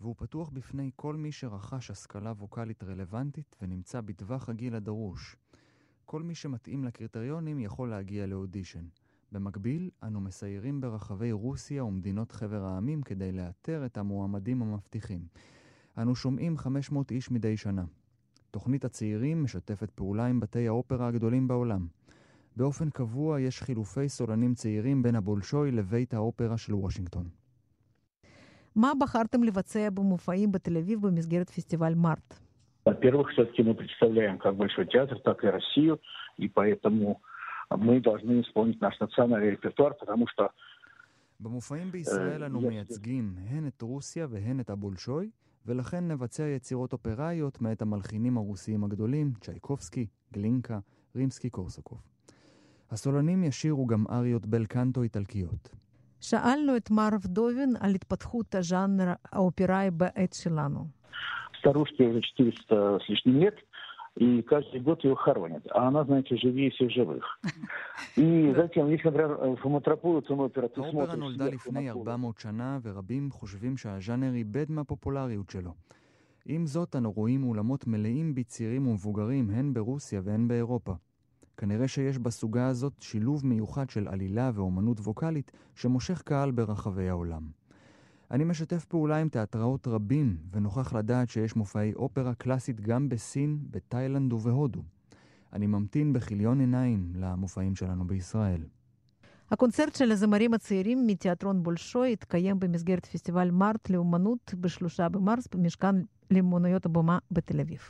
והוא 0.01 0.15
פתוח 0.17 0.49
בפני 0.49 0.91
כל 0.95 1.15
מי 1.15 1.31
שרכש 1.31 1.91
השכלה 1.91 2.31
ווקאלית 2.31 2.83
רלוונטית 2.83 3.55
ונמצא 3.61 4.01
בטווח 4.01 4.49
הגיל 4.49 4.75
הדרוש. 4.75 5.35
כל 6.05 6.21
מי 6.21 6.35
שמתאים 6.35 6.83
לקריטריונים 6.83 7.59
יכול 7.59 7.89
להגיע 7.89 8.25
לאודישן. 8.25 8.85
במקביל, 9.31 9.89
אנו 10.03 10.21
מסיירים 10.21 10.81
ברחבי 10.81 11.31
רוסיה 11.31 11.83
ומדינות 11.83 12.31
חבר 12.31 12.63
העמים 12.63 13.01
כדי 13.01 13.31
לאתר 13.31 13.85
את 13.85 13.97
המועמדים 13.97 14.61
המבטיחים. 14.61 15.21
אנו 15.97 16.15
שומעים 16.15 16.57
500 16.57 17.11
איש 17.11 17.31
מדי 17.31 17.57
שנה. 17.57 17.83
תוכנית 18.51 18.85
הצעירים 18.85 19.43
משתפת 19.43 19.89
פעולה 19.91 20.25
עם 20.25 20.39
בתי 20.39 20.67
האופרה 20.67 21.07
הגדולים 21.07 21.47
בעולם. 21.47 21.87
באופן 22.55 22.89
קבוע 22.89 23.41
יש 23.41 23.61
חילופי 23.61 24.09
סולנים 24.09 24.53
צעירים 24.53 25.03
בין 25.03 25.15
הבולשוי 25.15 25.71
לבית 25.71 26.13
האופרה 26.13 26.57
של 26.57 26.73
וושינגטון. 26.75 27.29
מה 28.75 28.91
בחרתם 28.99 29.43
לבצע 29.43 29.89
במופעים 29.89 30.51
בתל 30.51 30.77
אביב 30.77 31.07
במסגרת 31.07 31.49
פסטיבל 31.49 31.93
מארט? 31.95 32.39
во-первых, 32.89 33.27
все-таки 33.33 33.61
мы 33.63 33.73
представляем 33.81 34.35
как 34.43 34.53
Большой 34.55 34.85
театр, 34.93 35.17
так 35.27 35.37
и 35.43 35.47
Россию, 35.57 35.93
и 36.43 36.47
поэтому 36.57 37.19
мы 37.87 37.99
должны 37.99 38.33
исполнить 38.45 38.79
наш 38.81 38.95
национальный 39.01 39.49
репертуар, 39.55 39.91
потому 40.01 40.25
что 40.31 40.43
במופעים 41.39 41.91
בישראל 41.91 42.43
אנו 42.43 42.59
יש- 42.61 42.67
מייצגים 42.67 43.35
הן 43.49 43.67
את 43.67 43.81
רוסיה 43.81 44.27
והן 44.29 44.59
את 44.59 44.69
הבולשוי, 44.69 45.29
ולכן 45.65 46.07
נבצע 46.07 46.43
יצירות 46.43 46.93
אופראיות 46.93 47.61
מאת 47.61 47.81
המלחינים 47.81 48.37
הרוסיים 48.37 48.83
הגדולים, 48.83 49.33
צ'ייקובסקי, 49.41 50.07
גלינקה, 50.33 50.79
רימסקי 51.15 51.49
קורסקוב. 51.49 52.01
הסולנים 52.91 53.43
ישירו 53.43 53.87
גם 53.87 54.05
אריות 54.09 54.45
בל 54.45 54.65
קנטו 54.65 55.03
איטלקיות. 55.03 55.69
שאלנו 56.21 56.77
את 56.77 56.91
מר 56.91 57.09
ודובין 57.21 57.75
על 57.79 57.95
התפתחות 57.95 58.55
הז'אנר 58.55 59.13
האופראי 59.31 59.91
בעת 59.91 60.33
שלנו. 60.33 60.97
старушке 61.59 62.03
уже 62.07 62.21
400 62.69 63.01
с 63.03 63.09
лишним 63.09 63.41
лет, 63.41 63.57
и 64.17 64.41
каждый 64.41 64.81
год 64.81 65.03
ее 65.03 65.15
хоронят. 65.15 65.63
А 65.71 65.87
она, 65.87 66.03
знаете, 66.03 66.35
живее 66.37 66.71
всех 66.71 66.89
живых. 66.91 67.23
И 68.15 68.53
затем, 68.55 68.89
если, 68.89 69.09
например, 69.09 69.37
в 69.63 69.69
Метрополитен 69.69 70.39
опера 70.39 70.67
ты 70.69 70.81
האופרה 70.81 70.91
смотришь 70.91 71.19
נולדה 71.19 71.45
сверху 71.45 71.69
לפני 71.69 71.89
на 71.89 71.93
поле, 71.93 72.09
400 72.09 72.39
שנה, 72.39 72.79
ורבים 72.83 73.31
חושבים 73.31 73.77
שהז'אנר 73.77 74.33
איבד 74.33 74.71
מהפופולריות 74.71 75.49
שלו. 75.49 75.73
עם 76.45 76.65
זאת, 76.65 76.95
אנו 76.95 77.11
רואים 77.11 77.43
אולמות 77.43 77.87
מלאים 77.87 78.35
בצעירים 78.35 78.87
ומבוגרים, 78.87 79.49
הן 79.49 79.73
ברוסיה 79.73 80.21
והן 80.23 80.47
באירופה. 80.47 80.93
כנראה 81.57 81.87
שיש 81.87 82.17
בסוגה 82.17 82.67
הזאת 82.67 82.93
שילוב 82.99 83.45
מיוחד 83.45 83.89
של 83.89 84.07
עלילה 84.07 84.51
ואומנות 84.53 84.99
ווקאלית 84.99 85.51
שמושך 85.75 86.21
קהל 86.21 86.51
ברחבי 86.51 87.09
העולם. 87.09 87.41
אני 88.32 88.44
משתף 88.44 88.84
פעולה 88.84 89.16
עם 89.16 89.28
תיאטראות 89.28 89.88
רבים, 89.88 90.36
ונוכח 90.52 90.92
לדעת 90.92 91.30
שיש 91.30 91.56
מופעי 91.56 91.94
אופרה 91.94 92.34
קלאסית 92.34 92.80
גם 92.80 93.08
בסין, 93.08 93.58
בתאילנד 93.70 94.32
ובהודו. 94.32 94.82
אני 95.52 95.66
ממתין 95.66 96.12
בכיליון 96.12 96.60
עיניים 96.60 97.12
למופעים 97.14 97.76
שלנו 97.76 98.06
בישראל. 98.06 98.62
הקונצרט 99.50 99.94
של 99.94 100.12
הזמרים 100.12 100.54
הצעירים 100.54 101.06
מתיאטרון 101.06 101.62
בולשוי 101.62 102.12
התקיים 102.12 102.60
במסגרת 102.60 103.06
פסטיבל 103.06 103.50
מארט 103.50 103.90
לאומנות 103.90 104.54
בשלושה 104.60 105.08
במרס 105.08 105.48
במשכן 105.54 105.94
לאמנויות 106.30 106.86
הבמה 106.86 107.18
בתל 107.30 107.60
אביב. 107.60 107.80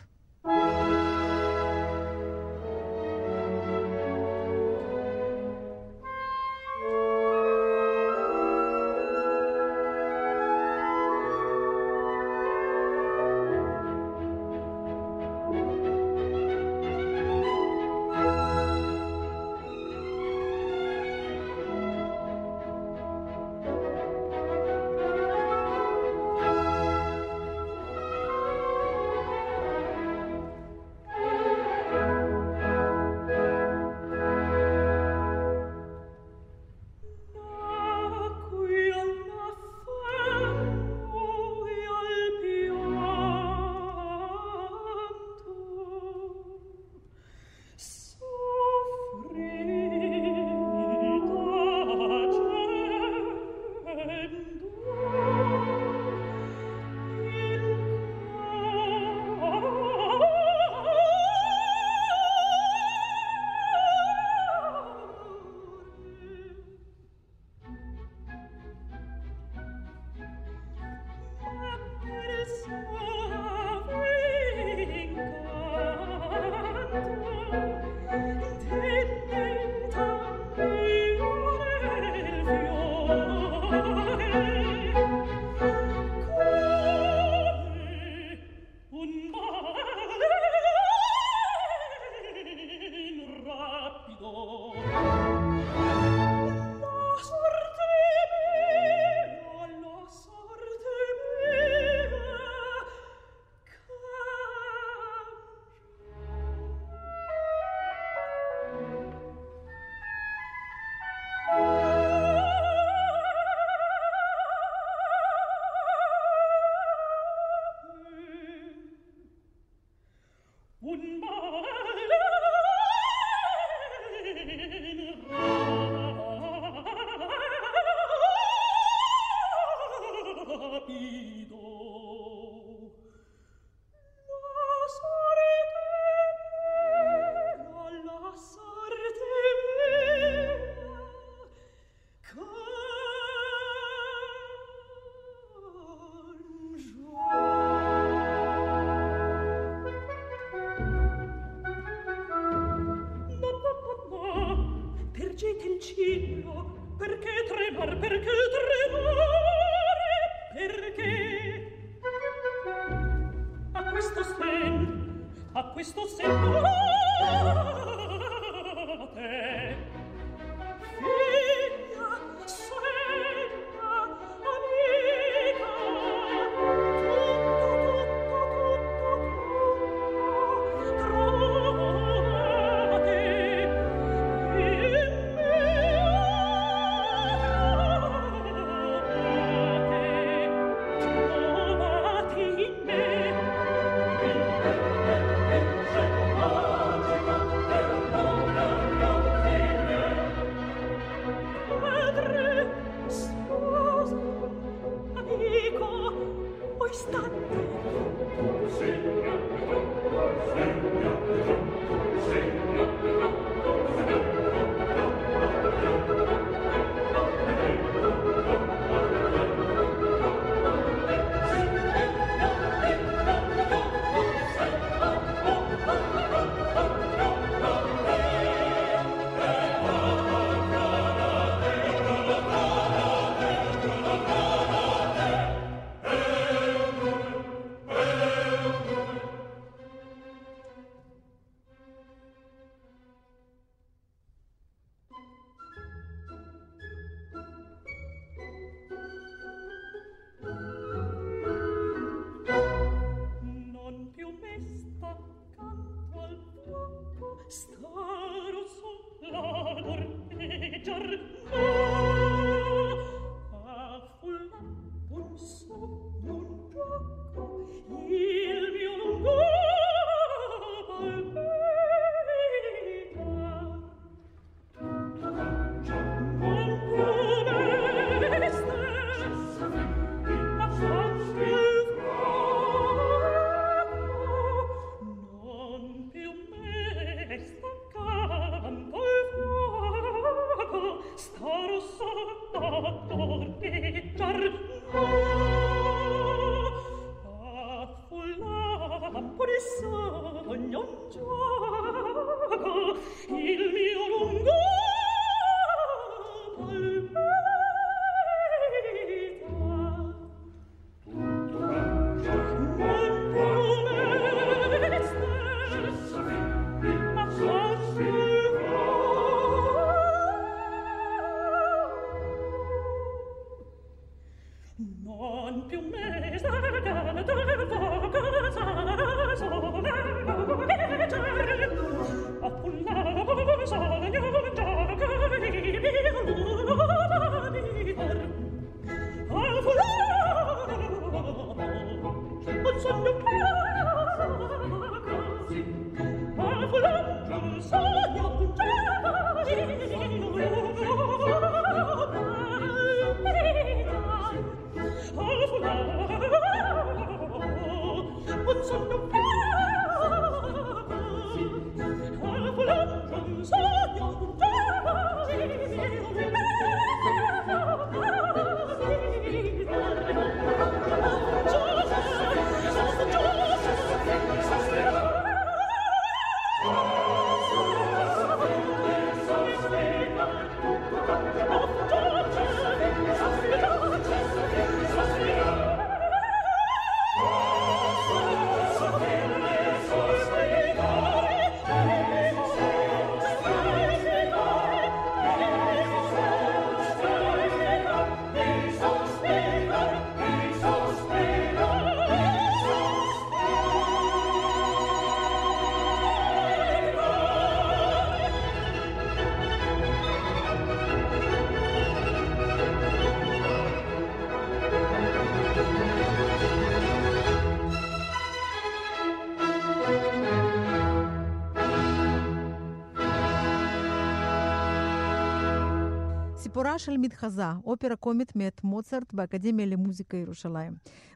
סיפורה 426.52 426.78
של 426.78 426.96
מתחזה, 426.96 427.50
אופרה 427.64 427.96
קומית 427.96 428.36
מאת 428.36 428.64
מוצרט 428.64 429.14
באקדמיה 429.14 429.66
למוזיקה 429.66 430.16
ירושלים. 430.16 430.72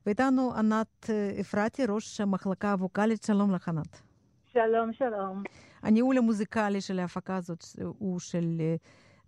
ואיתנו 0.07 0.55
ענת 0.55 1.11
אפרתי, 1.40 1.87
ראש 1.87 2.20
המחלקה 2.20 2.72
הווקאלית. 2.72 3.22
שלום 3.22 3.55
לך, 3.55 3.68
ענת. 3.68 4.03
שלום, 4.53 4.92
שלום. 4.92 5.42
הניהול 5.83 6.18
המוזיקלי 6.18 6.81
של 6.81 6.99
ההפקה 6.99 7.37
הזאת 7.37 7.64
הוא 7.99 8.20
של 8.20 8.61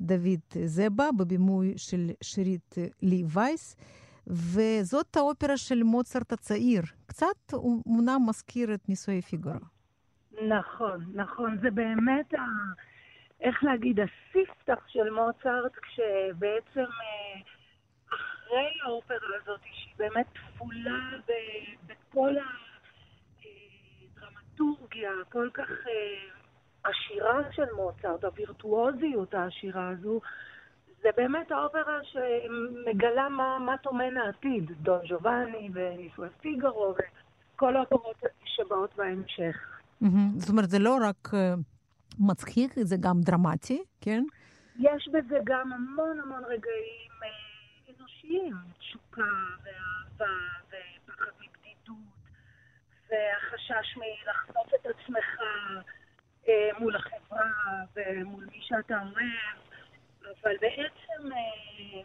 דוד 0.01 0.41
זבה, 0.65 1.09
בבימוי 1.19 1.75
של 1.77 2.11
שירית 2.23 2.75
לי 3.03 3.25
וייס. 3.29 3.77
וזאת 4.27 5.17
האופרה 5.17 5.57
של 5.57 5.83
מוצרט 5.83 6.33
הצעיר. 6.33 6.83
קצת 7.07 7.53
הוא 7.53 7.83
מונע 7.87 8.17
מזכיר 8.29 8.75
את 8.75 8.89
נישואי 8.89 9.23
פיגארו. 9.23 9.67
נכון, 10.49 11.05
נכון. 11.15 11.59
זה 11.63 11.71
באמת 11.71 12.35
איך 13.41 13.65
להגיד, 13.65 13.99
הספתח 14.01 14.89
של 14.89 15.11
מוצרט, 15.11 15.73
כשבעצם 15.83 16.81
אה, 16.81 17.41
אחרי 18.09 18.71
האופרה 18.85 19.37
הזאת, 19.43 19.61
שהיא 19.63 19.95
באמת 19.99 20.27
תפולה 20.33 21.11
בכל 21.87 22.35
הדרמטורגיה 24.17 25.11
כל 25.33 25.49
כך 25.55 25.71
עשירה 26.85 27.53
של 27.53 27.73
מוצרט, 27.77 28.25
הווירטואוזיות 28.25 29.35
העשירה 29.35 29.89
הזו, 29.89 30.21
זה 31.03 31.09
באמת 31.17 31.53
האופרה 31.53 31.99
שמגלה 32.03 33.29
מה, 33.29 33.59
מה 33.59 33.79
טומן 33.79 34.17
העתיד, 34.17 34.73
דון 34.83 35.01
ג'ובאני 35.09 35.71
ונישואי 35.73 36.29
פיגארו 36.41 36.95
וכל 37.55 37.77
האופרות 37.77 38.23
שבאות 38.45 38.97
בהמשך. 38.97 39.57
זאת 40.37 40.51
אומרת, 40.51 40.71
זה 40.71 40.79
לא 40.79 40.99
רק 41.03 41.35
אה, 41.35 41.55
מצחיק, 42.21 42.73
זה 42.75 42.97
גם 43.01 43.21
דרמטי, 43.21 43.83
כן? 44.01 44.23
יש 44.79 45.09
בזה 45.09 45.39
גם 45.45 45.73
המון 45.73 46.21
המון 46.21 46.45
רגעים 46.45 47.13
אה, 47.23 47.95
אנושיים, 47.99 48.57
תשוקה 48.79 49.33
ואהבה 49.65 50.35
ופחד 50.69 51.31
מבדידות 51.41 51.97
והחשש 53.11 53.97
מלחשוף 53.97 54.75
את 54.75 54.87
עצמך 54.87 55.41
אה, 56.49 56.79
מול 56.79 56.97
החברה 56.97 57.51
ומול 57.97 58.45
מי 58.53 58.59
שאתה 58.61 58.95
אוהב. 59.03 59.59
אבל 60.43 60.57
בעצם 60.61 61.33
אה, 61.33 62.03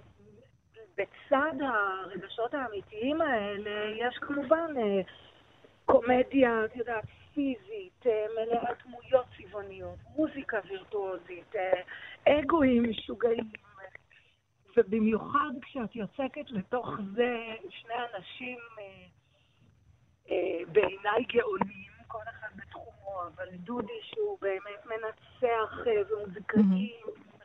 בצד 0.97 1.54
הרגשות 1.62 2.54
האמיתיים 2.54 3.21
האלה, 3.21 3.95
יש 3.97 4.17
כמובן 4.21 4.73
קומדיה, 5.86 6.65
את 6.65 6.76
יודעת, 6.76 7.06
פיזית, 7.33 8.07
אה, 8.07 8.25
מלאה 8.35 8.73
דמויות 8.85 9.25
צבעוניות, 9.37 9.99
מוזיקה 10.15 10.57
וירטואוזית, 10.69 11.55
אגואים 12.27 12.83
משוגעים. 12.89 13.51
ובמיוחד 14.77 15.51
כשאת 15.61 15.95
יוצקת 15.95 16.49
לתוך 16.51 16.89
זה 17.15 17.37
שני 17.69 17.93
אנשים 18.15 18.59
בעיניי 20.71 21.23
גאונים, 21.23 21.91
כל 22.07 22.23
אחד 22.29 22.47
בתחומו, 22.55 23.27
אבל 23.27 23.45
דודי 23.55 23.99
שהוא 24.01 24.37
באמת 24.41 24.85
מנצח 24.85 25.77
ומוזיקאי, 25.85 26.93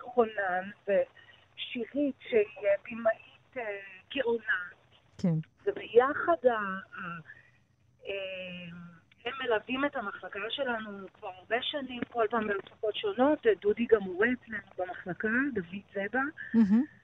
חונן 0.00 0.70
ושירית 0.84 2.14
שהיא 2.20 2.68
במאית 2.90 3.56
אה, 3.56 3.80
גאונה. 4.14 4.62
כן. 5.18 5.34
וביחד 5.66 6.46
ה... 6.46 6.58
אה, 8.06 8.12
הם 9.28 9.34
מלווים 9.42 9.84
את 9.84 9.96
המחלקה 9.96 10.40
שלנו 10.50 11.06
כבר 11.14 11.28
הרבה 11.28 11.56
שנים, 11.62 12.00
כל 12.12 12.26
פעם 12.30 12.48
במחלקות 12.48 12.96
שונות. 12.96 13.46
דודי 13.60 13.86
גם 13.90 14.02
מורה 14.02 14.28
אצלנו 14.32 14.58
במחלקה, 14.78 15.28
דוד 15.54 15.82
זבה. 15.92 16.20
Mm-hmm. 16.54 16.98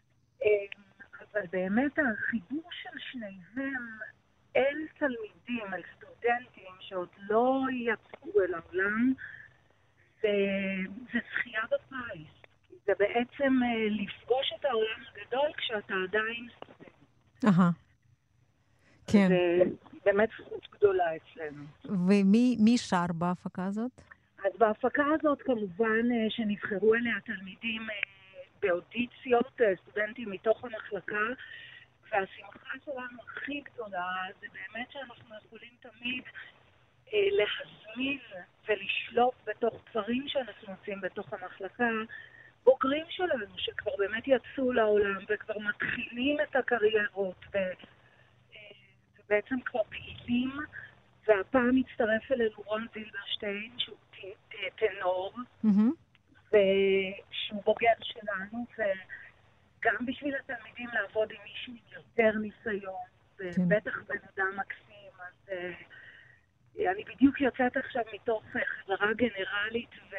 אבל 1.34 1.46
באמת 1.52 1.98
החיבור 1.98 2.68
של 2.70 2.98
שניהם 2.98 3.98
אל 4.56 4.86
תלמידים, 4.98 5.74
אל 5.74 5.82
סטודנטים 5.96 6.74
שעוד 6.80 7.08
לא 7.30 7.60
יצאו 7.72 8.40
אל 8.42 8.54
העולם, 8.54 9.12
זה, 10.22 10.28
זה 11.12 11.18
זכייה 11.32 11.62
בפיס. 11.66 12.28
זה 12.86 12.92
בעצם 12.98 13.60
אה, 13.62 13.88
לפגוש 13.90 14.52
את 14.60 14.64
העולם 14.64 15.00
הגדול 15.12 15.52
כשאתה 15.56 15.94
עדיין 16.08 16.48
סטודנט. 16.56 16.94
אהה. 17.44 17.70
כן. 19.12 19.28
באמת 20.04 20.28
זכות 20.38 20.68
גדולה 20.72 21.04
אצלנו. 21.16 21.64
ומי 21.84 22.78
שר 22.78 23.06
בהפקה 23.14 23.64
הזאת? 23.64 23.90
אז 24.44 24.52
בהפקה 24.58 25.04
הזאת 25.14 25.42
כמובן 25.42 26.12
אה, 26.12 26.30
שנבחרו 26.30 26.94
אליה 26.94 27.14
תלמידים 27.24 27.82
אה, 27.90 27.94
באודיציות, 28.62 29.60
סטודנטים 29.82 30.30
מתוך 30.30 30.64
המחלקה, 30.64 31.26
והשמחה 32.12 32.74
שלנו 32.84 33.18
הכי 33.26 33.60
גדולה 33.60 34.12
זה 34.40 34.46
באמת 34.52 34.90
שאנחנו 34.90 35.34
יכולים 35.46 35.70
תמיד 35.80 36.22
להזמין 37.12 38.18
ולשלוף 38.68 39.34
בתוך 39.46 39.74
דברים 39.90 40.28
שאנחנו 40.28 40.74
עושים 40.80 41.00
בתוך 41.00 41.32
המחלקה 41.32 41.90
בוגרים 42.64 43.04
שלנו, 43.08 43.58
שכבר 43.58 43.92
באמת 43.98 44.22
יצאו 44.26 44.72
לעולם 44.72 45.18
וכבר 45.28 45.58
מתחילים 45.58 46.36
את 46.40 46.56
הקריירות 46.56 47.44
ו... 47.54 47.58
אה, 49.30 49.36
ובעצם 49.36 49.60
כבר 49.64 49.82
פעילים, 49.82 50.50
והפעם 51.26 51.76
מצטרף 51.76 52.32
אלינו 52.32 52.56
רון 52.56 52.86
זילברשטיין, 52.94 53.72
שהוא 53.78 53.96
טנור, 54.76 55.32
ושהוא 56.48 57.62
בוגר 57.64 57.92
שלנו, 58.02 58.66
וגם 58.78 60.06
בשביל 60.06 60.34
התלמידים 60.36 60.88
לעבוד 60.92 61.30
עם 61.30 61.38
מישהו 61.44 61.72
עם 61.72 61.78
יותר 61.92 62.38
ניסיון, 62.38 63.04
ובטח 63.38 63.94
כן. 63.94 64.02
בן 64.08 64.26
אדם 64.34 64.56
מקסים, 64.56 65.12
אז 65.18 65.48
uh, 65.48 66.90
אני 66.92 67.04
בדיוק 67.04 67.40
יוצאת 67.40 67.76
עכשיו 67.76 68.02
מתוך 68.14 68.44
חברה 68.52 69.12
גנרלית, 69.14 69.90
ו... 70.10 70.14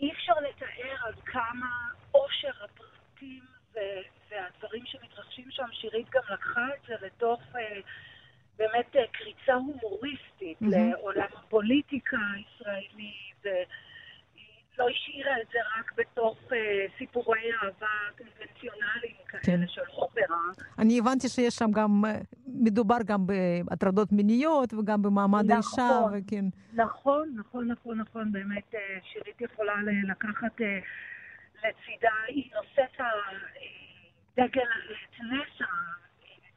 אי 0.00 0.12
אפשר 0.12 0.32
לתאר 0.32 1.06
עד 1.06 1.20
כמה 1.24 1.66
עושר 2.10 2.64
הפרטים 2.64 3.44
ו- 3.74 4.19
והדברים 4.30 4.82
שמתרחשים 4.86 5.50
שם, 5.50 5.66
שירית 5.72 6.10
גם 6.10 6.22
לקחה 6.32 6.66
את 6.74 6.86
זה 6.88 7.06
לתוך 7.06 7.40
אה, 7.56 7.80
באמת 8.58 8.96
אה, 8.96 9.04
קריצה 9.12 9.54
הומוריסטית 9.54 10.62
mm-hmm. 10.62 10.66
לעולם 10.70 11.28
הפוליטיקה 11.38 12.16
הישראלי, 12.34 13.14
והיא 13.44 13.60
לא 14.78 14.88
השאירה 14.88 15.40
את 15.42 15.46
זה 15.52 15.58
רק 15.78 15.92
בתוך 15.96 16.38
אה, 16.52 16.86
סיפורי 16.98 17.52
אהבה 17.52 17.86
קונבנציונליים 18.18 19.16
כאלה 19.28 19.42
כן. 19.42 19.68
של 19.68 19.90
אופרה. 19.90 20.36
אני 20.78 20.98
הבנתי 20.98 21.28
שיש 21.28 21.54
שם 21.54 21.70
גם, 21.72 22.04
אה, 22.04 22.18
מדובר 22.46 22.96
גם 23.04 23.26
בהטרדות 23.26 24.12
מיניות 24.12 24.74
וגם 24.74 25.02
במעמד 25.02 25.44
נכון, 25.44 25.54
האישה, 25.54 26.00
וכן. 26.12 26.44
נכון, 26.72 27.34
נכון, 27.36 27.68
נכון, 27.68 27.98
נכון, 27.98 28.32
באמת 28.32 28.74
אה, 28.74 28.98
שירית 29.12 29.40
יכולה 29.40 29.74
לקחת 30.08 30.60
אה, 30.60 30.78
לצידה, 31.58 32.14
היא 32.28 32.50
נושאת 32.54 33.00
הדגל, 34.40 34.62
את 34.92 35.20
נס 35.20 35.68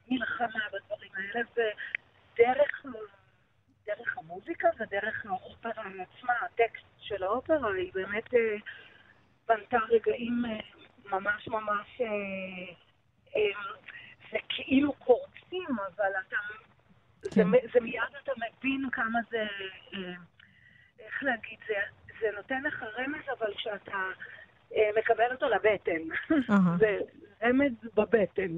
המלחמה 0.09 0.59
בדברים 0.73 1.11
האלה, 1.15 1.41
ודרך 1.51 2.85
דרך 3.85 4.17
המוזיקה 4.17 4.67
ודרך 4.79 5.25
האופרה 5.25 5.83
עצמה, 5.99 6.33
הטקסט 6.41 6.85
של 6.99 7.23
האופרה, 7.23 7.73
היא 7.73 7.91
באמת 7.93 8.29
בנתה 9.47 9.77
רגעים 9.89 10.43
ממש 11.05 11.47
ממש 11.47 12.01
זה 14.31 14.37
כאילו 14.49 14.93
קורצים, 14.93 15.69
אבל 15.79 16.11
אתה... 16.27 16.37
כן. 17.21 17.51
זה, 17.51 17.57
זה 17.73 17.79
מיד 17.79 18.01
אתה 18.23 18.31
מבין 18.37 18.89
כמה 18.91 19.19
זה... 19.29 19.47
אה, 19.93 20.13
איך 20.99 21.23
להגיד? 21.23 21.59
זה, 21.67 21.73
זה 22.19 22.27
נותן 22.35 22.63
לך 22.63 22.83
רמז, 22.83 23.29
אבל 23.39 23.53
שאתה 23.57 23.91
אה, 23.91 24.11
מקבל 24.97 25.31
אותו 25.31 25.45
לבטן. 25.49 26.01
זה 26.81 26.99
רמז 27.43 27.71
בבטן, 27.95 28.51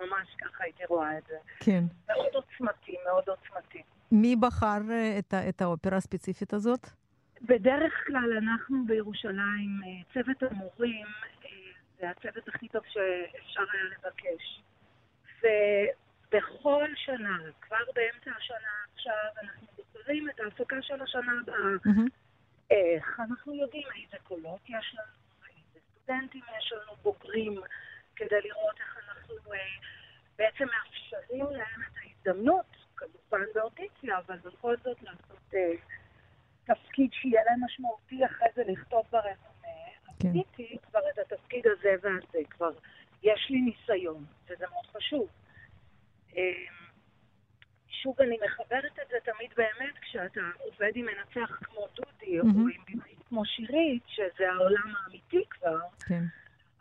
ממש 0.00 0.28
ככה 0.38 0.64
הייתי 0.64 0.82
רואה 0.88 1.18
את 1.18 1.22
זה. 1.28 1.36
כן. 1.60 1.84
מאוד 2.08 2.34
עוצמתי, 2.34 2.96
מאוד 3.06 3.24
עוצמתי. 3.28 3.82
מי 4.12 4.36
בחר 4.36 4.80
אה, 4.90 5.18
את, 5.18 5.34
את 5.48 5.62
האופרה 5.62 5.96
הספציפית 5.96 6.52
הזאת? 6.52 6.86
בדרך 7.42 7.92
כלל 8.06 8.38
אנחנו 8.42 8.76
בירושלים, 8.86 9.80
צוות 10.14 10.42
המורים, 10.42 11.06
זה 12.00 12.10
הצוות 12.10 12.48
הכי 12.48 12.68
טוב 12.68 12.82
שאפשר 12.84 13.64
היה 13.72 13.84
לבקש. 13.84 14.62
ובכל 15.38 16.84
שנה, 16.96 17.38
כבר 17.60 17.84
באמצע 17.94 18.30
השנה 18.36 18.72
עכשיו, 18.94 19.14
אנחנו 19.42 19.66
בוחרים 19.76 20.28
את 20.30 20.40
ההפקה 20.40 20.82
של 20.82 21.02
השנה 21.02 21.32
הבאה. 21.42 21.56
Mm-hmm. 21.86 22.10
איך 22.70 23.20
אנחנו 23.20 23.54
יודעים 23.54 23.86
איזה 24.02 24.16
קולות 24.22 24.60
יש 24.68 24.94
לנו, 24.94 25.21
סטודנטים 26.02 26.42
יש 26.58 26.72
לנו, 26.72 26.96
בוגרים, 27.02 27.60
כדי 28.16 28.40
לראות 28.44 28.80
איך 28.80 28.98
אנחנו 29.08 29.52
אה, 29.52 29.58
בעצם 30.36 30.64
מאפשרים 30.64 31.46
להם 31.46 31.80
את 31.82 31.96
ההזדמנות, 32.02 32.76
כמובן 32.96 33.46
באודיציה, 33.54 34.18
אבל 34.18 34.36
בכל 34.36 34.76
זאת 34.76 35.02
לעשות 35.02 35.54
אה, 35.54 35.72
תפקיד 36.64 37.10
שיהיה 37.12 37.42
להם 37.44 37.64
משמעותי 37.64 38.26
אחרי 38.26 38.48
זה 38.54 38.62
לכתוב 38.66 39.06
ברזומה. 39.10 39.52
כן. 40.18 40.28
עשיתי 40.28 40.76
כבר 40.82 41.00
את 41.14 41.18
התפקיד 41.18 41.66
הזה 41.66 41.94
והזה, 42.02 42.38
כבר 42.50 42.70
יש 43.22 43.46
לי 43.50 43.60
ניסיון, 43.60 44.24
וזה 44.46 44.64
מאוד 44.70 44.86
חשוב. 44.86 45.28
שוב, 48.02 48.20
אני 48.20 48.38
מחברת 48.46 48.98
את 49.02 49.08
זה 49.10 49.16
תמיד 49.32 49.50
באמת 49.56 49.98
כשאתה 50.00 50.40
עובד 50.58 50.90
עם 50.94 51.06
מנצח 51.06 51.58
כמו 51.62 51.86
דודי, 51.94 52.40
mm-hmm. 52.40 52.44
או 52.44 52.68
עם 52.68 52.82
במאית 52.88 53.18
כמו 53.28 53.44
שירית, 53.44 54.02
שזה 54.06 54.50
העולם 54.50 54.94
האמיתי 54.96 55.44
כבר. 55.50 55.78
כן. 56.08 56.22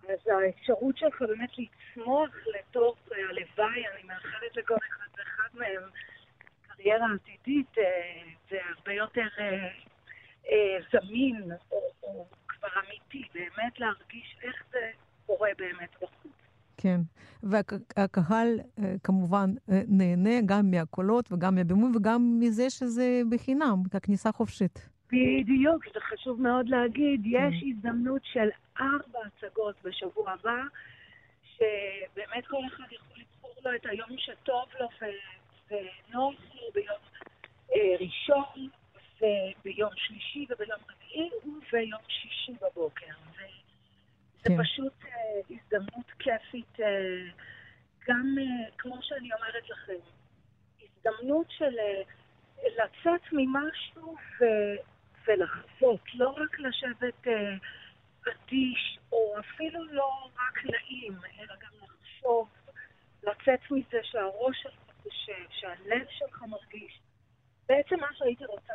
אז 0.10 0.20
האפשרות 0.28 0.98
שלך 0.98 1.22
באמת 1.22 1.50
לצמוח 1.58 2.30
לתוך, 2.60 2.98
הלוואי, 3.30 3.88
אני 3.88 4.04
מאחלת 4.04 4.58
לכל 4.58 4.76
אחד 4.76 5.08
ואחד 5.18 5.50
מהם, 5.54 5.84
קריירה 6.62 7.08
עתידית, 7.16 7.78
אה, 7.78 8.22
זה 8.50 8.58
הרבה 8.76 8.94
יותר 8.94 9.28
אה, 9.40 9.68
אה, 10.50 10.78
זמין 10.92 11.52
או, 11.72 11.92
או 12.04 12.26
כבר 12.48 12.70
אמיתי, 12.86 13.28
באמת 13.34 13.80
להרגיש 13.80 14.38
איך 14.42 14.64
זה 14.72 14.92
קורה 15.26 15.50
באמת 15.58 15.96
בחוץ. 16.02 16.41
כן, 16.82 17.02
והקהל 17.44 18.60
אה, 18.80 18.96
כמובן 19.04 19.50
אה, 19.72 19.82
נהנה 19.88 20.42
גם 20.46 20.72
מהקולות 20.72 21.32
וגם 21.32 21.56
מהבימוי 21.56 21.92
וגם 21.96 22.40
מזה 22.40 22.70
שזה 22.70 23.22
בחינם, 23.30 23.78
ככניסה 23.94 24.32
חופשית. 24.32 24.90
בדיוק, 25.08 25.86
זה 25.94 26.00
חשוב 26.00 26.42
מאוד 26.42 26.70
להגיד. 26.70 27.22
יש 27.26 27.34
כן. 27.34 27.68
הזדמנות 27.68 28.22
של 28.24 28.50
ארבע 28.80 29.20
הצגות 29.26 29.76
בשבוע 29.84 30.32
הבא, 30.32 30.62
שבאמת 31.56 32.48
כל 32.48 32.62
אחד 32.68 32.84
יכול 32.92 33.18
לבחור 33.18 33.52
לו 33.66 33.76
את 33.76 33.86
היום 33.86 34.10
שטוב 34.18 34.66
לו 34.80 34.88
ונוח 35.70 36.36
לו 36.56 36.72
ביום 36.74 37.02
אה, 37.76 37.96
ראשון, 38.00 38.70
וביום 39.22 39.92
שלישי 39.96 40.46
וביום 40.50 40.80
רביעי 40.90 41.30
וביום 41.46 42.02
שישי 42.08 42.54
בבוקר. 42.62 43.06
זה, 44.44 44.50
כן. 44.50 44.64
פשוט 44.64 44.94
אה, 45.06 45.40
הזדמנות 45.50 46.12
כיפית, 46.20 46.80
אה, 46.80 47.32
גם 48.08 48.36
אה, 48.40 48.72
כמו 48.78 48.98
שאני 49.02 49.30
אומרת 49.34 49.70
לכם, 49.70 49.94
הזדמנות 50.82 51.46
של 51.50 51.76
לצאת 52.78 53.22
ממשהו 53.32 54.16
ו... 54.40 54.46
ולחזות, 55.28 56.02
לא 56.14 56.30
רק 56.30 56.60
לשבת 56.60 57.28
אדיש, 58.28 59.00
או 59.12 59.40
אפילו 59.40 59.86
לא 59.86 60.30
רק 60.36 60.66
נעים, 60.66 61.14
אלא 61.40 61.56
גם 61.56 61.72
לחשוב, 61.82 62.50
לצאת 63.24 63.72
מזה 63.72 64.00
שהראש 64.04 64.58
שלך 64.64 64.82
חושב, 65.04 65.46
שהלב 65.50 66.06
שלך 66.10 66.42
מרגיש. 66.42 67.00
בעצם 67.70 68.00
מה 68.00 68.08
שהייתי 68.14 68.46
רוצה 68.46 68.74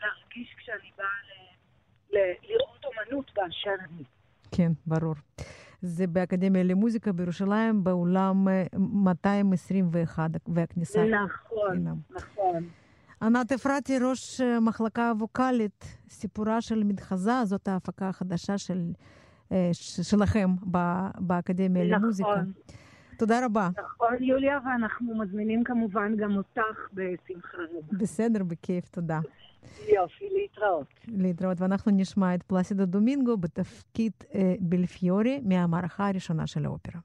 להרגיש 0.00 0.54
כשאני 0.56 0.90
באה 0.96 1.06
ל, 1.28 1.32
ל, 2.16 2.32
לראות 2.42 2.84
אומנות 2.84 3.30
באשר 3.34 3.74
אני. 3.80 4.04
כן, 4.50 4.72
ברור. 4.86 5.14
זה 5.82 6.06
באקדמיה 6.06 6.62
למוזיקה 6.62 7.12
בירושלים, 7.12 7.84
באולם 7.84 8.48
221, 8.78 10.30
אה, 10.34 10.40
והכניסה... 10.54 11.04
נכון, 11.04 11.86
נכון. 12.10 12.62
ענת 13.22 13.52
אפרתי, 13.52 13.98
ראש 13.98 14.40
אה, 14.40 14.60
מחלקה 14.60 15.12
ווקאלית, 15.18 15.98
סיפורה 16.08 16.60
של 16.60 16.84
מתחזה, 16.84 17.44
זאת 17.44 17.68
ההפקה 17.68 18.08
החדשה 18.08 18.58
של, 18.58 18.92
אה, 19.52 19.70
שלכם 20.02 20.50
באקדמיה 21.18 21.84
נכון. 21.84 22.02
למוזיקה. 22.02 22.42
תודה 23.18 23.44
רבה. 23.44 23.68
נכון, 23.78 24.14
יוליה, 24.20 24.58
ואנחנו 24.64 25.18
מזמינים 25.18 25.64
כמובן 25.64 26.16
גם 26.16 26.36
אותך 26.36 26.88
בשמחה 26.92 27.58
רבה. 27.58 27.98
בסדר, 27.98 28.44
בכיף, 28.44 28.88
תודה. 28.88 29.20
יופי, 29.94 30.24
להתראות. 30.32 30.86
להתראות, 31.08 31.60
ואנחנו 31.60 31.92
נשמע 31.92 32.34
את 32.34 32.42
פלסידו 32.42 32.86
דומינגו 32.86 33.36
בתפקיד 33.36 34.12
אה, 34.34 34.54
בלפיורי 34.60 35.40
מהמערכה 35.44 36.08
הראשונה 36.08 36.46
של 36.46 36.64
האופרה. 36.64 37.00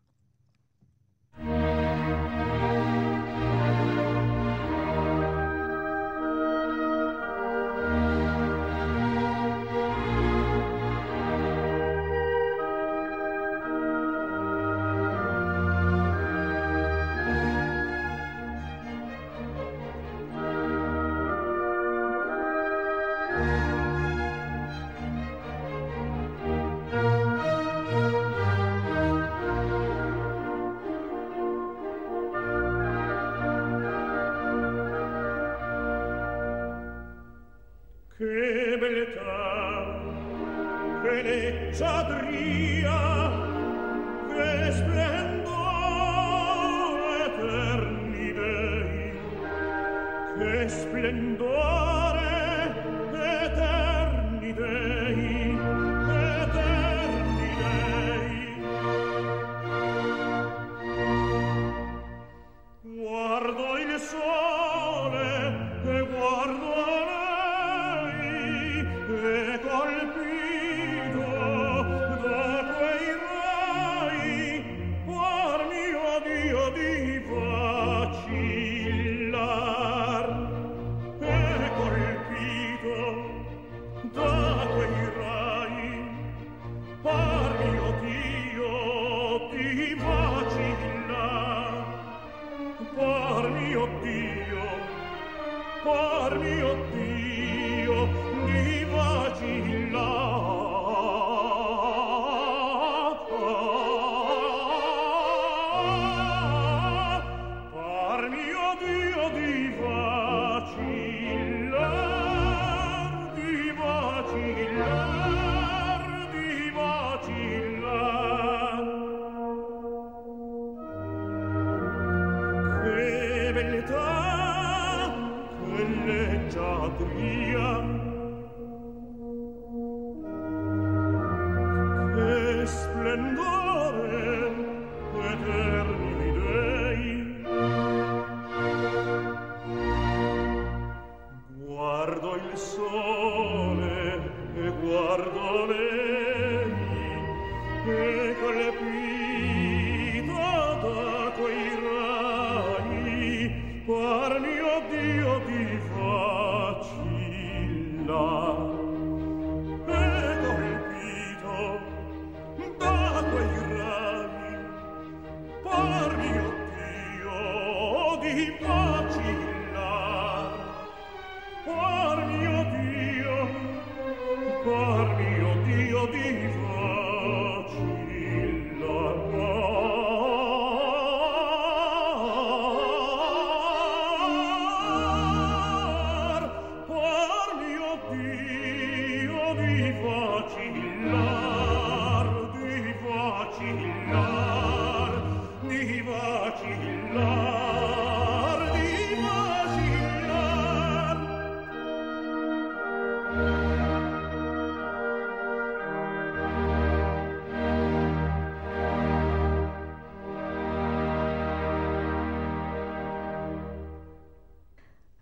mio 96.39 96.70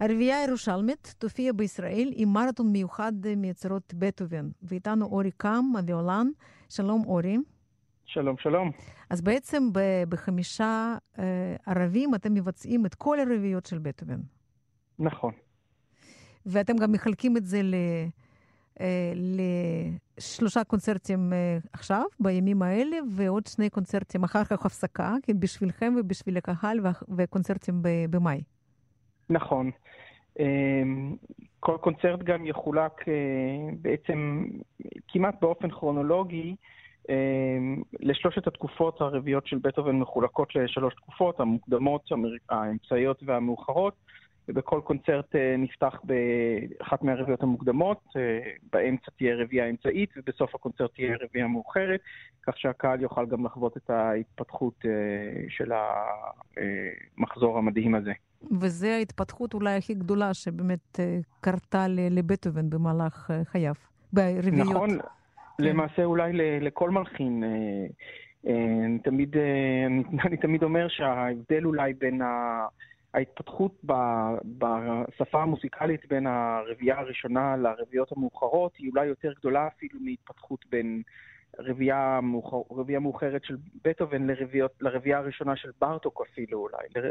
הרביעייה 0.10 0.40
הירושלמית 0.40 1.16
תופיע 1.18 1.54
בישראל 1.54 2.10
עם 2.16 2.30
מרתון 2.30 2.72
מיוחד 2.72 3.14
מיצירות 3.38 3.94
בטהובן, 3.98 4.50
ואיתנו 4.62 5.06
אורי 5.06 5.32
קאם, 5.32 5.76
הוויולן. 5.78 6.28
שלום 6.70 7.04
אורי. 7.06 7.38
שלום, 8.06 8.38
שלום. 8.38 8.72
אז 9.10 9.22
בעצם 9.22 9.70
בחמישה 10.10 10.96
אה, 11.20 11.56
ערבים 11.66 12.16
אתם 12.16 12.34
מבצעים 12.34 12.86
את 12.86 12.96
כל 12.96 13.20
הרביעיות 13.20 13.66
של 13.66 13.78
בטהובן. 13.78 14.20
נכון. 15.00 15.34
ואתם 16.46 16.78
גם 16.78 16.92
מחלקים 16.92 17.38
את 17.38 17.46
זה 17.46 17.62
ל... 17.64 17.76
לשלושה 20.18 20.64
קונצרטים 20.64 21.34
עכשיו, 21.74 22.04
בימים 22.20 22.62
האלה, 22.62 22.98
ועוד 23.16 23.48
שני 23.48 23.70
קונצרטים 23.70 24.24
אחר 24.24 24.44
כך 24.44 24.66
הפסקה, 24.66 25.16
כן, 25.24 25.40
בשבילכם 25.40 25.94
ובשביל 26.00 26.38
הקהל, 26.38 26.80
וקונצרטים 27.18 27.80
במאי. 28.10 28.42
נכון. 29.30 29.72
אמ, 30.40 31.16
כל 31.60 31.78
קונצרט 31.82 32.20
גם 32.20 32.46
יחולק 32.46 33.08
אה, 33.08 33.14
בעצם 33.82 34.46
כמעט 35.08 35.36
באופן 35.42 35.70
כרונולוגי 35.70 36.56
אמ, 37.10 37.82
לשלושת 38.00 38.48
התקופות 38.48 39.02
הרביעיות 39.02 39.48
של 39.48 39.58
בטהובן 39.58 39.96
מחולקות 39.96 40.56
לשלוש 40.56 40.96
תקופות, 40.96 41.40
המוקדמות, 41.40 42.10
האמצעיות 42.50 43.20
והמאוחרות. 43.26 43.94
ובכל 44.48 44.82
קונצרט 44.84 45.36
אה, 45.36 45.56
נפתח 45.58 46.02
באחת 46.04 47.04
מהרביעיות 47.04 47.44
המוקדמות, 47.44 48.04
אה, 48.16 48.40
באמצע 48.74 49.12
תהיה 49.18 49.36
רביעייה 49.36 49.70
אמצעית, 49.70 50.10
ובסוף 50.18 50.56
הקונצרט 50.56 50.94
תהיה 50.96 51.16
רביעייה 51.22 51.48
מאוחרת, 51.48 52.00
כך 52.44 52.58
שהקהל 52.58 53.02
יוכל 53.02 53.26
גם 53.26 53.46
לחוות 53.46 53.78
את 53.78 53.90
ההתפתחות 53.90 54.86
של 55.50 55.72
המחזור 57.18 57.58
המדהים 57.58 57.96
הזה. 57.96 58.14
וזו 58.60 58.88
ההתפתחות 58.88 59.54
אולי 59.54 59.76
הכי 59.76 59.94
גדולה 59.94 60.34
שבאמת 60.34 61.00
קרתה 61.42 61.86
לבטהובן 61.90 62.70
במהלך 62.70 63.32
חייו, 63.44 63.74
ברביעיות. 64.14 64.68
נכון, 64.70 64.90
כן. 64.90 65.06
למעשה 65.60 66.04
אולי 66.04 66.32
לכל 66.62 66.90
מלחין. 66.90 67.44
אני 68.46 69.00
תמיד, 69.04 69.36
אני 70.26 70.38
תמיד 70.38 70.64
אומר 70.64 70.88
שההבדל 70.88 71.66
אולי 71.66 71.94
בין 71.94 72.22
ה... 72.22 72.66
ההתפתחות 73.14 73.84
בשפה 74.58 75.42
המוזיקלית 75.42 76.06
בין 76.10 76.28
הרביעייה 76.28 77.00
הראשונה 77.00 77.58
לרביעיות 77.58 78.12
המאוחרות 78.12 78.76
היא 78.78 78.90
אולי 78.90 79.06
יותר 79.06 79.34
גדולה 79.40 79.68
אפילו 79.68 80.00
מהתפתחות 80.02 80.66
בין 80.70 81.02
רביעייה 81.60 82.20
מאוחר, 82.24 82.58
מאוחרת 83.00 83.44
של 83.44 83.58
בטהובן 83.84 84.28
לרביעייה 84.82 85.18
הראשונה 85.18 85.56
של 85.56 85.70
בארטוק 85.82 86.22
אפילו 86.32 86.60
אולי. 86.60 87.10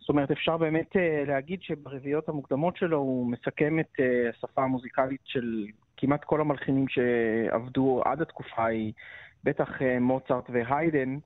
זאת 0.00 0.08
אומרת, 0.08 0.30
אפשר 0.30 0.56
באמת 0.56 0.96
אה, 0.96 1.24
להגיד 1.26 1.62
שברביעיות 1.62 2.28
המוקדמות 2.28 2.76
שלו 2.76 2.98
הוא 2.98 3.26
מסכם 3.26 3.80
את 3.80 4.00
אה, 4.00 4.30
השפה 4.30 4.62
המוזיקלית 4.62 5.20
של 5.24 5.66
כמעט 5.96 6.24
כל 6.24 6.40
המלחינים 6.40 6.88
שעבדו 6.88 8.02
עד 8.04 8.22
התקופה 8.22 8.62
ההיא, 8.62 8.92
בטח 9.44 9.82
אה, 9.82 9.98
מוצרט 10.00 10.50
והיידן. 10.50 11.18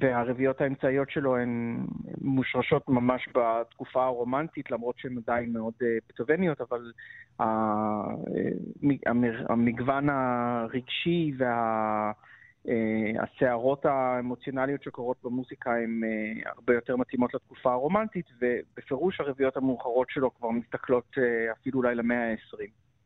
והרביעיות 0.00 0.60
האמצעיות 0.60 1.10
שלו 1.10 1.36
הן 1.36 1.84
מושרשות 2.20 2.88
ממש 2.88 3.28
בתקופה 3.34 4.04
הרומנטית, 4.04 4.70
למרות 4.70 4.98
שהן 4.98 5.18
עדיין 5.26 5.52
מאוד 5.52 5.72
אה, 5.82 5.98
אבל 6.60 6.92
המגוון 9.48 10.08
הרגשי 10.10 11.32
והסערות 12.64 13.86
אה, 13.86 13.92
האמוציונליות 13.92 14.82
שקורות 14.82 15.16
במוזיקה 15.24 15.70
הן 15.70 16.00
אה, 16.04 16.50
הרבה 16.50 16.74
יותר 16.74 16.96
מתאימות 16.96 17.34
לתקופה 17.34 17.72
הרומנטית, 17.72 18.26
ובפירוש 18.40 19.20
הרביעיות 19.20 19.56
המאוחרות 19.56 20.10
שלו 20.10 20.34
כבר 20.34 20.50
מסתכלות 20.50 21.16
אפילו 21.52 21.78
אולי 21.78 21.94
למאה 21.94 22.30
ה-20. 22.30 22.58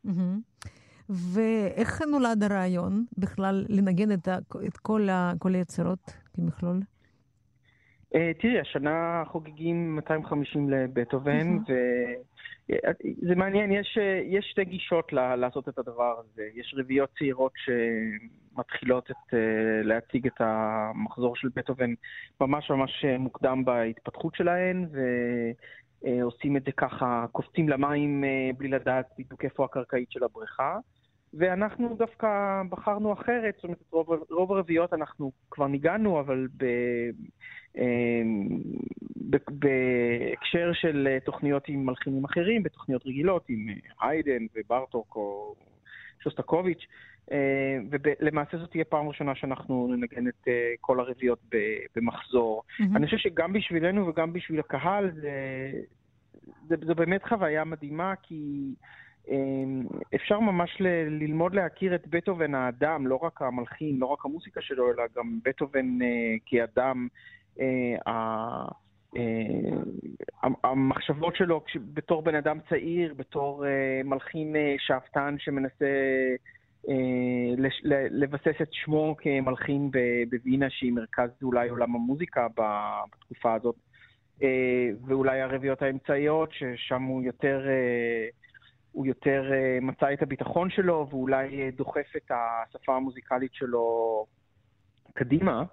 Mm-hmm. 0.07 0.67
ואיך 1.09 2.01
נולד 2.01 2.43
הרעיון 2.43 3.05
בכלל 3.17 3.65
לנגן 3.69 4.11
את, 4.11 4.27
את 4.67 4.77
כל, 4.77 5.09
ה, 5.09 5.33
כל 5.39 5.55
היצירות 5.55 6.22
כמכלול? 6.35 6.79
Uh, 8.13 8.17
תראי, 8.41 8.59
השנה 8.59 9.23
חוגגים 9.27 9.95
250 9.95 10.69
לבטהובן, 10.69 11.57
וזה 11.57 13.35
מעניין, 13.35 13.71
יש, 13.71 13.97
יש 14.23 14.45
שתי 14.51 14.65
גישות 14.65 15.13
ל, 15.13 15.35
לעשות 15.35 15.69
את 15.69 15.77
הדבר 15.77 16.19
הזה. 16.19 16.43
יש 16.55 16.75
רביעיות 16.77 17.09
צעירות 17.17 17.51
שמתחילות 17.55 19.11
את, 19.11 19.33
uh, 19.33 19.37
להציג 19.83 20.27
את 20.27 20.41
המחזור 20.41 21.35
של 21.35 21.47
בטהובן 21.55 21.93
ממש 22.41 22.71
ממש 22.71 23.05
מוקדם 23.19 23.65
בהתפתחות 23.65 24.35
שלהן, 24.35 24.87
ו... 24.93 24.99
עושים 26.21 26.57
את 26.57 26.63
זה 26.65 26.71
ככה, 26.71 27.25
קופצים 27.31 27.69
למים 27.69 28.23
בלי 28.57 28.67
לדעת 28.67 29.05
בדיוק 29.17 29.45
איפה 29.45 29.65
הקרקעית 29.65 30.11
של 30.11 30.23
הבריכה. 30.23 30.77
ואנחנו 31.37 31.95
דווקא 31.97 32.61
בחרנו 32.69 33.13
אחרת, 33.13 33.53
זאת 33.55 33.63
אומרת, 33.63 33.77
רוב, 33.91 34.09
רוב 34.29 34.51
הרביעיות 34.51 34.93
אנחנו 34.93 35.31
כבר 35.51 35.67
ניגענו, 35.67 36.19
אבל 36.19 36.47
ב, 36.57 36.65
אמ, 37.77 38.47
ב, 39.29 39.37
בהקשר 39.49 40.73
של 40.73 41.17
תוכניות 41.25 41.63
עם 41.67 41.85
מלחינים 41.85 42.23
אחרים, 42.23 42.63
בתוכניות 42.63 43.05
רגילות 43.05 43.45
עם 43.49 43.67
היידן 44.01 44.45
וברטוק 44.55 45.15
או 45.15 45.55
שוסטקוביץ', 46.23 46.85
אה, 47.31 47.77
ולמעשה 47.89 48.57
זאת 48.57 48.71
תהיה 48.71 48.85
פעם 48.85 49.07
ראשונה 49.07 49.35
שאנחנו 49.35 49.87
ננגן 49.87 50.27
את 50.27 50.47
אה, 50.47 50.73
כל 50.81 50.99
הרביעיות 50.99 51.39
במחזור. 51.95 52.63
Mm-hmm. 52.67 52.83
אני 52.95 53.05
חושב 53.05 53.17
שגם 53.17 53.53
בשבילנו 53.53 54.07
וגם 54.07 54.33
בשביל 54.33 54.59
הקהל 54.59 55.11
זה, 55.11 55.31
זה, 56.67 56.75
זה 56.85 56.93
באמת 56.93 57.23
חוויה 57.23 57.63
מדהימה, 57.63 58.13
כי... 58.23 58.73
אמ, 59.29 59.83
אפשר 60.15 60.39
ממש 60.39 60.77
ל- 60.79 61.23
ללמוד 61.23 61.55
להכיר 61.55 61.95
את 61.95 62.07
בטהובן 62.07 62.55
האדם, 62.55 63.07
לא 63.07 63.15
רק 63.15 63.41
המלחין, 63.41 63.97
לא 63.99 64.05
רק 64.05 64.25
המוסיקה 64.25 64.61
שלו, 64.61 64.91
אלא 64.91 65.03
גם 65.15 65.39
בטהובן 65.45 66.01
uh, 66.01 66.05
כאדם. 66.45 67.07
Uh, 67.57 67.61
uh, 68.07 69.21
המחשבות 70.63 71.35
שלו 71.35 71.63
בתור 71.93 72.21
בן 72.21 72.35
אדם 72.35 72.57
צעיר, 72.69 73.13
בתור 73.13 73.65
uh, 73.65 74.07
מלחין 74.07 74.55
uh, 74.55 74.59
שאפתן 74.77 75.35
שמנסה 75.39 75.85
uh, 76.87 76.91
לבסס 78.11 78.61
את 78.61 78.69
שמו 78.71 79.15
כמלחין 79.19 79.91
בווינה, 80.29 80.69
שהיא 80.69 80.93
מרכז 80.93 81.29
אולי 81.43 81.69
עולם 81.69 81.95
המוזיקה 81.95 82.47
בתקופה 82.47 83.53
הזאת, 83.53 83.75
ואולי 85.07 85.41
הרביעיות 85.41 85.81
האמצעיות, 85.81 86.49
ששם 86.51 87.03
הוא 87.03 87.23
יותר... 87.23 87.67
הוא 88.93 89.05
יותר 89.05 89.51
uh, 89.51 89.83
מצא 89.85 90.13
את 90.13 90.21
הביטחון 90.21 90.69
שלו 90.69 91.07
ואולי 91.09 91.47
uh, 91.47 91.77
דוחף 91.77 92.15
את 92.17 92.31
השפה 92.31 92.95
המוזיקלית 92.95 93.53
שלו 93.53 94.25
קדימה. 95.13 95.63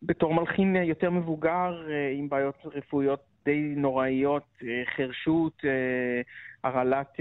ובתור 0.00 0.34
מלחין 0.34 0.76
יותר 0.76 1.10
מבוגר, 1.10 1.86
עם 2.14 2.28
בעיות 2.28 2.54
רפואיות 2.64 3.20
די 3.44 3.74
נוראיות, 3.76 4.58
חרשות, 4.96 5.62
הרעלת 6.64 7.12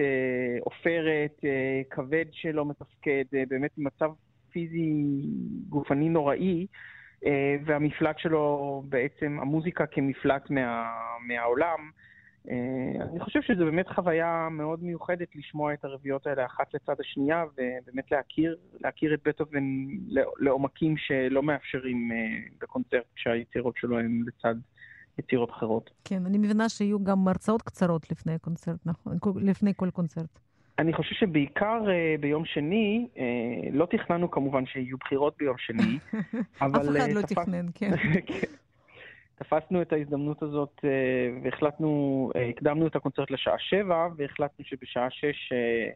עופרת, 0.61 1.41
כבד 1.89 2.25
שלא 2.31 2.65
מתפקד, 2.65 3.23
באמת 3.49 3.71
מצב 3.77 4.11
פיזי 4.51 5.21
גופני 5.69 6.09
נוראי, 6.09 6.67
והמפלט 7.65 8.19
שלו 8.19 8.83
בעצם, 8.89 9.37
המוזיקה 9.41 9.85
כמפלט 9.85 10.49
מה, 10.49 10.91
מהעולם, 11.27 11.79
אה, 11.79 12.05
אני 13.01 13.19
חושב 13.19 13.41
שזו 13.41 13.65
באמת 13.65 13.87
חוויה 13.87 14.47
מאוד 14.51 14.83
מיוחדת 14.83 15.35
לשמוע 15.35 15.73
את 15.73 15.85
הרביעיות 15.85 16.27
האלה 16.27 16.45
אחת 16.45 16.73
לצד 16.73 16.95
השנייה, 16.99 17.43
ובאמת 17.53 18.11
להכיר, 18.11 18.57
להכיר 18.79 19.13
את 19.13 19.19
בטהובן 19.25 19.63
לעומקים 20.39 20.97
שלא 20.97 21.43
מאפשרים 21.43 22.11
אה, 22.11 22.17
בקונצרט 22.61 23.03
כשהיצירות 23.15 23.75
שלו 23.77 23.99
הן 23.99 24.23
לצד 24.27 24.55
יצירות 25.19 25.51
אחרות. 25.51 25.89
כן, 26.03 26.25
אני 26.25 26.37
מבינה 26.37 26.69
שיהיו 26.69 27.03
גם 27.03 27.27
הרצאות 27.27 27.61
קצרות 27.61 28.11
לפני 28.11 28.33
הקונצרט, 28.33 28.79
נכון? 28.85 29.17
לפני 29.35 29.73
כל 29.75 29.89
קונצרט. 29.89 30.39
אני 30.79 30.93
חושב 30.93 31.15
שבעיקר 31.15 31.81
uh, 31.85 32.21
ביום 32.21 32.45
שני, 32.45 33.07
uh, 33.15 33.19
לא 33.71 33.87
תכננו 33.91 34.31
כמובן 34.31 34.65
שיהיו 34.65 34.97
בחירות 34.97 35.35
ביום 35.39 35.57
שני, 35.57 35.99
אבל... 36.61 36.79
אף 36.79 36.97
אחד 36.97 37.09
uh, 37.09 37.13
לא 37.13 37.21
תפס... 37.21 37.33
תכנן, 37.33 37.65
כן. 37.73 37.91
תפסנו 39.35 39.81
את 39.81 39.93
ההזדמנות 39.93 40.43
הזאת 40.43 40.81
אה, 40.83 40.89
והחלטנו, 41.43 42.31
אה, 42.35 42.49
הקדמנו 42.49 42.87
את 42.87 42.95
הקונצרט 42.95 43.31
לשעה 43.31 43.59
שבע, 43.59 44.07
והחלטנו 44.17 44.65
שבשעה 44.65 45.07
שש 45.09 45.51
אה, 45.53 45.89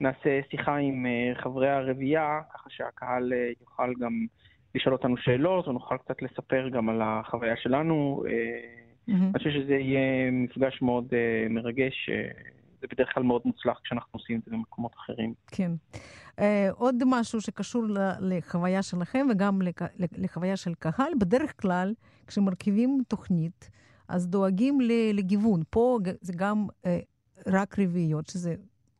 נעשה 0.00 0.40
שיחה 0.50 0.76
עם 0.76 1.06
חברי 1.34 1.68
הרביעייה, 1.68 2.40
ככה 2.54 2.70
שהקהל 2.70 3.32
יוכל 3.60 3.94
גם 4.00 4.26
לשאול 4.74 4.94
אותנו 4.94 5.16
שאלות, 5.16 5.68
ונוכל 5.68 5.96
קצת 5.96 6.22
לספר 6.22 6.68
גם 6.68 6.88
על 6.88 7.00
החוויה 7.02 7.56
שלנו. 7.56 8.22
Mm-hmm. 8.24 9.12
אני 9.12 9.32
חושב 9.38 9.50
שזה 9.50 9.74
יהיה 9.74 10.30
מפגש 10.30 10.82
מאוד 10.82 11.14
מרגש. 11.50 12.10
זה 12.80 12.86
בדרך 12.92 13.08
כלל 13.14 13.22
מאוד 13.22 13.42
מוצלח 13.44 13.80
כשאנחנו 13.84 14.10
עושים 14.18 14.38
את 14.38 14.44
זה 14.44 14.50
במקומות 14.50 14.92
אחרים. 14.94 15.34
כן. 15.46 15.72
Uh, 16.36 16.40
עוד 16.72 16.94
משהו 17.06 17.40
שקשור 17.40 17.84
לחוויה 18.20 18.82
שלכם 18.82 19.26
וגם 19.30 19.60
לחוויה 20.16 20.56
של 20.56 20.74
קהל, 20.74 21.12
בדרך 21.20 21.60
כלל 21.62 21.94
כשמרכיבים 22.26 23.00
תוכנית, 23.08 23.70
אז 24.08 24.28
דואגים 24.28 24.78
לגיוון. 25.12 25.62
פה 25.70 25.98
זה 26.20 26.32
גם 26.36 26.66
אה, 26.86 26.98
רק 27.46 27.78
רביעיות, 27.78 28.26
שזה, 28.26 28.54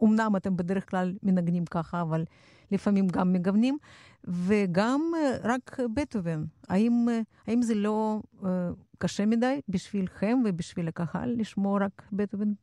אמנם 0.04 0.36
אתם 0.36 0.56
בדרך 0.56 0.90
כלל 0.90 1.14
מנגנים 1.22 1.64
ככה, 1.64 2.00
אבל 2.00 2.24
לפעמים 2.70 3.08
גם 3.08 3.32
מגוונים, 3.32 3.78
וגם 4.24 5.00
אה, 5.16 5.36
רק 5.42 5.76
בטהובן. 5.94 6.44
האם, 6.68 7.06
האם 7.46 7.62
זה 7.62 7.74
לא 7.74 8.20
אה, 8.44 8.70
קשה 8.98 9.26
מדי 9.26 9.60
בשבילכם 9.68 10.38
ובשביל 10.44 10.88
הקהל 10.88 11.34
לשמוע 11.38 11.84
רק 11.84 12.02
בטהובן 12.12 12.48
אה, 12.48 12.54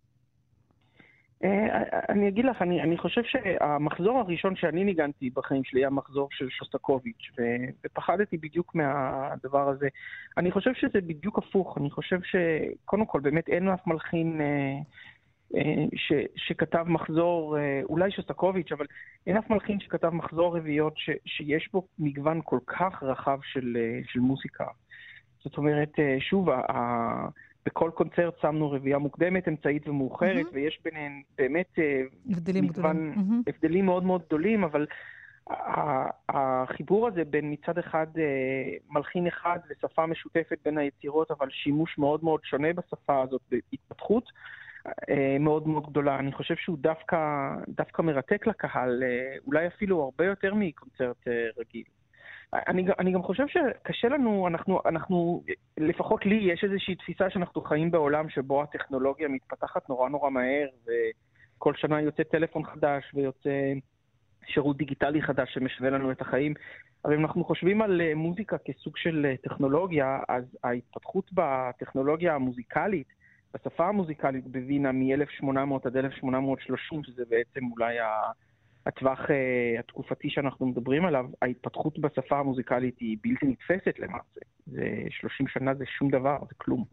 אני 2.10 2.28
אגיד 2.28 2.46
לך, 2.46 2.62
אני, 2.62 2.82
אני 2.82 2.98
חושב 2.98 3.22
שהמחזור 3.24 4.20
הראשון 4.20 4.56
שאני 4.56 4.84
ניגנתי 4.84 5.30
בחיים 5.30 5.64
שלי 5.64 5.82
היה 5.82 5.90
מחזור 5.90 6.28
של 6.32 6.50
שוסטקוביץ', 6.50 7.32
ו, 7.38 7.44
ופחדתי 7.86 8.38
בדיוק 8.38 8.76
מהדבר 8.76 9.70
הזה. 9.70 9.88
אני 10.38 10.52
חושב 10.52 10.74
שזה 10.74 11.02
בדיוק 11.02 11.38
הפוך, 11.38 11.78
אני 11.78 11.92
חושב 11.92 12.20
שקודם 12.24 13.06
כל 13.06 13.20
באמת 13.20 13.50
אין 13.50 13.70
אף 13.70 13.88
מלחין 13.88 14.42
אה, 14.42 14.78
אה, 15.56 15.86
ש, 15.96 16.14
שכתב 16.36 16.84
מחזור, 16.88 17.58
אה, 17.58 17.82
אולי 17.84 18.12
שוסטקוביץ', 18.12 18.72
אבל 18.72 18.86
אין 19.28 19.38
אף 19.38 19.50
מלחין 19.50 19.80
שכתב 19.80 20.10
מחזור 20.10 20.58
רביעיות 20.58 20.98
ש, 20.98 21.10
שיש 21.26 21.70
בו 21.74 21.88
מגוון 22.00 22.42
כל 22.44 22.60
כך 22.68 23.04
רחב 23.04 23.40
של, 23.44 23.78
אה, 23.80 24.00
של 24.06 24.20
מוזיקה. 24.20 24.66
זאת 25.44 25.58
אומרת, 25.58 26.00
אה, 26.00 26.18
שוב, 26.20 26.50
ה, 26.50 26.62
בכל 27.66 27.92
קונצרט 27.94 28.40
שמנו 28.42 28.72
רביעייה 28.72 28.98
מוקדמת, 28.98 29.48
אמצעית 29.48 29.88
ומאוחרת, 29.88 30.46
mm-hmm. 30.46 30.54
ויש 30.56 30.80
ביניהן 30.84 31.22
באמת 31.38 31.80
אה, 31.80 32.02
הבדלים 32.30 32.64
מגוון, 32.64 33.12
גדולים. 33.12 33.14
Mm-hmm. 33.14 33.50
הבדלים 33.54 33.86
מאוד 33.86 34.04
מאוד 34.04 34.22
גדולים, 34.26 34.64
אבל 34.64 34.86
החיבור 36.30 37.08
הזה 37.08 37.24
בין 37.26 37.52
מצד 37.52 37.78
אחד 37.78 38.08
אה, 38.18 38.78
מלחין 38.90 39.28
אחד 39.28 39.60
ושפה 39.70 40.06
משותפת 40.06 40.58
בין 40.66 40.78
היצירות, 40.78 41.32
אבל 41.32 41.50
שימוש 41.50 41.98
מאוד 41.98 42.24
מאוד 42.24 42.40
שונה 42.44 42.74
בשפה 42.74 43.22
הזאת 43.22 43.42
בהתפתחות 43.52 44.32
אה, 45.10 45.38
מאוד 45.40 45.68
מאוד 45.68 45.90
גדולה. 45.90 46.20
אני 46.20 46.32
חושב 46.32 46.56
שהוא 46.56 46.78
דווקא, 46.78 47.18
דווקא 47.68 48.02
מרתק 48.02 48.48
לקהל, 48.48 49.04
אולי 49.48 49.68
אפילו 49.68 50.04
הרבה 50.04 50.26
יותר 50.26 50.54
מקונצרט 50.54 51.28
רגיל. 51.58 51.84
אני, 52.54 52.86
אני 53.00 53.12
גם 53.12 53.24
חושב 53.24 53.46
שקשה 53.48 54.08
לנו, 54.08 54.48
אנחנו, 54.48 54.82
אנחנו, 54.86 55.44
לפחות 55.78 56.26
לי 56.26 56.36
יש 56.36 56.64
איזושהי 56.64 56.96
תפיסה 56.96 57.30
שאנחנו 57.30 57.62
חיים 57.62 57.92
בעולם 57.92 58.30
שבו 58.30 58.64
הטכנולוגיה 58.64 59.28
מתפתחת 59.28 59.90
נורא 59.90 60.10
נורא 60.10 60.30
מהר, 60.30 60.68
וכל 60.86 61.74
שנה 61.76 62.02
יוצא 62.02 62.24
טלפון 62.24 62.66
חדש 62.66 63.12
ויוצא 63.14 63.74
שירות 64.48 64.78
דיגיטלי 64.78 65.22
חדש 65.22 65.54
שמשנה 65.54 65.90
לנו 65.90 66.12
את 66.12 66.22
החיים. 66.22 66.54
אבל 67.06 67.14
אם 67.14 67.26
אנחנו 67.26 67.44
חושבים 67.46 67.82
על 67.82 68.02
אה, 68.02 68.16
מוזיקה 68.16 68.58
כסוג 68.58 68.98
של 68.98 69.26
אה, 69.26 69.38
טכנולוגיה, 69.38 70.20
אז 70.30 70.44
ההתפתחות 70.64 71.32
בטכנולוגיה 71.34 72.36
המוזיקלית, 72.36 73.08
בשפה 73.54 73.88
המוזיקלית 73.88 74.48
בווינה 74.48 74.92
מ-1800 74.92 75.86
עד 75.86 75.98
1830, 75.98 77.04
שזה 77.04 77.24
בעצם 77.30 77.66
אולי 77.72 78.00
ה... 78.00 78.08
הטווח 78.86 79.20
uh, 79.20 79.80
התקופתי 79.80 80.30
שאנחנו 80.30 80.66
מדברים 80.66 81.06
עליו, 81.06 81.26
ההתפתחות 81.42 82.00
בשפה 82.00 82.40
המוזיקלית 82.40 83.00
היא 83.00 83.18
בלתי 83.22 83.46
נתפסת 83.46 84.00
למעשה. 84.00 84.40
זה 84.68 84.88
30 85.10 85.48
שנה 85.48 85.74
זה 85.74 85.86
שום 85.86 86.10
דבר, 86.10 86.38
זה 86.40 86.56
כלום. 86.58 86.86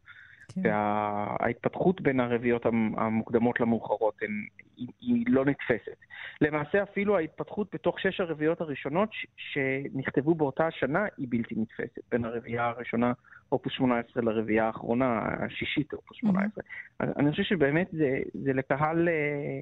כן. 0.55 0.61
וההתפתחות 0.65 2.01
בין 2.01 2.21
הרביעיות 2.21 2.67
המוקדמות 2.97 3.61
למאוחרות 3.61 4.15
הן, 4.23 4.47
היא, 4.77 4.89
היא 5.01 5.25
לא 5.29 5.45
נתפסת. 5.45 5.97
למעשה 6.41 6.83
אפילו 6.83 7.17
ההתפתחות 7.17 7.75
בתוך 7.75 8.01
שש 8.01 8.21
הרביעיות 8.21 8.61
הראשונות 8.61 9.11
שנכתבו 9.37 10.35
באותה 10.35 10.67
השנה 10.67 11.05
היא 11.19 11.27
בלתי 11.31 11.55
נתפסת. 11.59 11.99
בין 12.11 12.25
הרביעייה 12.25 12.67
הראשונה, 12.67 13.13
אופוס 13.53 13.73
18, 13.73 14.23
לרביעייה 14.23 14.67
האחרונה, 14.67 15.21
השישית, 15.47 15.93
אופוס 15.93 16.17
18. 16.17 16.65
Mm-hmm. 16.65 17.07
אני 17.17 17.31
חושב 17.31 17.43
שבאמת 17.43 17.89
זה, 17.93 18.19
זה 18.35 18.53
לקהל... 18.53 19.09
אה, 19.09 19.61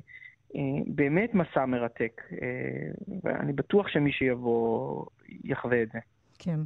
באמת 0.86 1.34
מסע 1.34 1.66
מרתק, 1.66 2.22
אה, 2.32 2.46
ואני 3.24 3.52
בטוח 3.52 3.88
שמי 3.88 4.12
שיבוא 4.12 5.04
יחווה 5.44 5.82
את 5.82 5.88
זה. 5.92 5.98
כן. 6.38 6.60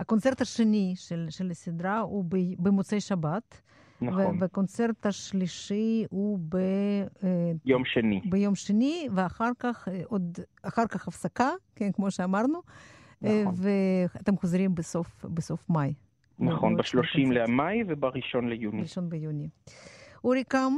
הקונצרט 0.00 0.40
השני 0.40 0.92
של, 0.96 1.26
של 1.30 1.50
הסדרה 1.50 1.98
הוא 2.00 2.24
ב, 2.28 2.36
במוצאי 2.58 3.00
שבת. 3.00 3.62
נכון. 4.00 4.36
והקונצרט 4.40 5.06
השלישי 5.06 6.04
הוא 6.10 6.38
ב... 6.48 6.56
אה, 7.24 7.52
יום 7.64 7.84
שני. 7.84 8.20
ביום 8.24 8.54
שני, 8.54 9.08
ואחר 9.14 9.50
כך 9.58 9.88
עוד, 10.04 10.38
אחר 10.62 10.86
כך 10.86 11.08
הפסקה, 11.08 11.50
כן, 11.76 11.92
כמו 11.92 12.10
שאמרנו. 12.10 12.60
נכון. 13.22 13.54
ואתם 14.14 14.36
חוזרים 14.36 14.74
בסוף, 14.74 15.24
בסוף 15.24 15.70
מאי. 15.70 15.94
נכון, 16.38 16.76
ב-30 16.76 17.32
למאי 17.32 17.82
ובראשון 17.88 18.48
ליוני. 18.48 18.78
בראשון 18.78 19.08
ביוני. 19.08 19.48
אורי 20.24 20.44
קם, 20.44 20.72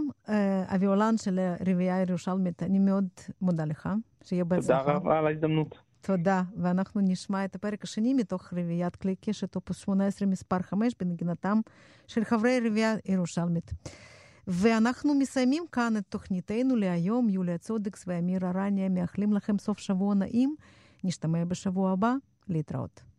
הוויולן 0.71 1.17
של 1.17 1.39
הרביעייה 1.39 1.97
הירושלמית, 1.97 2.63
אני 2.63 2.79
מאוד 2.79 3.09
מודה 3.41 3.65
לך, 3.65 3.89
שיהיה 4.25 4.45
בהצלחה. 4.45 4.81
תודה 4.81 4.93
רבה 4.93 5.19
על 5.19 5.27
ההזדמנות. 5.27 5.79
תודה, 6.01 6.43
ואנחנו 6.57 7.01
נשמע 7.01 7.45
את 7.45 7.55
הפרק 7.55 7.85
השני 7.85 8.15
מתוך 8.15 8.53
רביעיית 8.53 8.97
כלי 8.97 9.15
קשת, 9.21 9.57
אופוס 9.57 9.77
18 9.77 10.29
מספר 10.29 10.63
5, 10.63 10.95
בנגינתם 11.01 11.61
של 12.07 12.25
חברי 12.25 12.61
רביעייה 12.67 12.95
ירושלמית. 13.07 13.73
ואנחנו 14.47 15.15
מסיימים 15.15 15.65
כאן 15.73 15.97
את 15.97 16.05
תוכניתנו 16.09 16.77
להיום. 16.77 17.29
יוליה 17.29 17.59
צודקס 17.59 18.05
ואמיר 18.07 18.47
ארניה 18.47 18.89
מאחלים 18.89 19.33
לכם 19.33 19.59
סוף 19.59 19.79
שבוע 19.79 20.15
נעים. 20.15 20.55
נשתמע 21.05 21.45
בשבוע 21.45 21.91
הבא. 21.93 22.15
להתראות. 22.49 23.14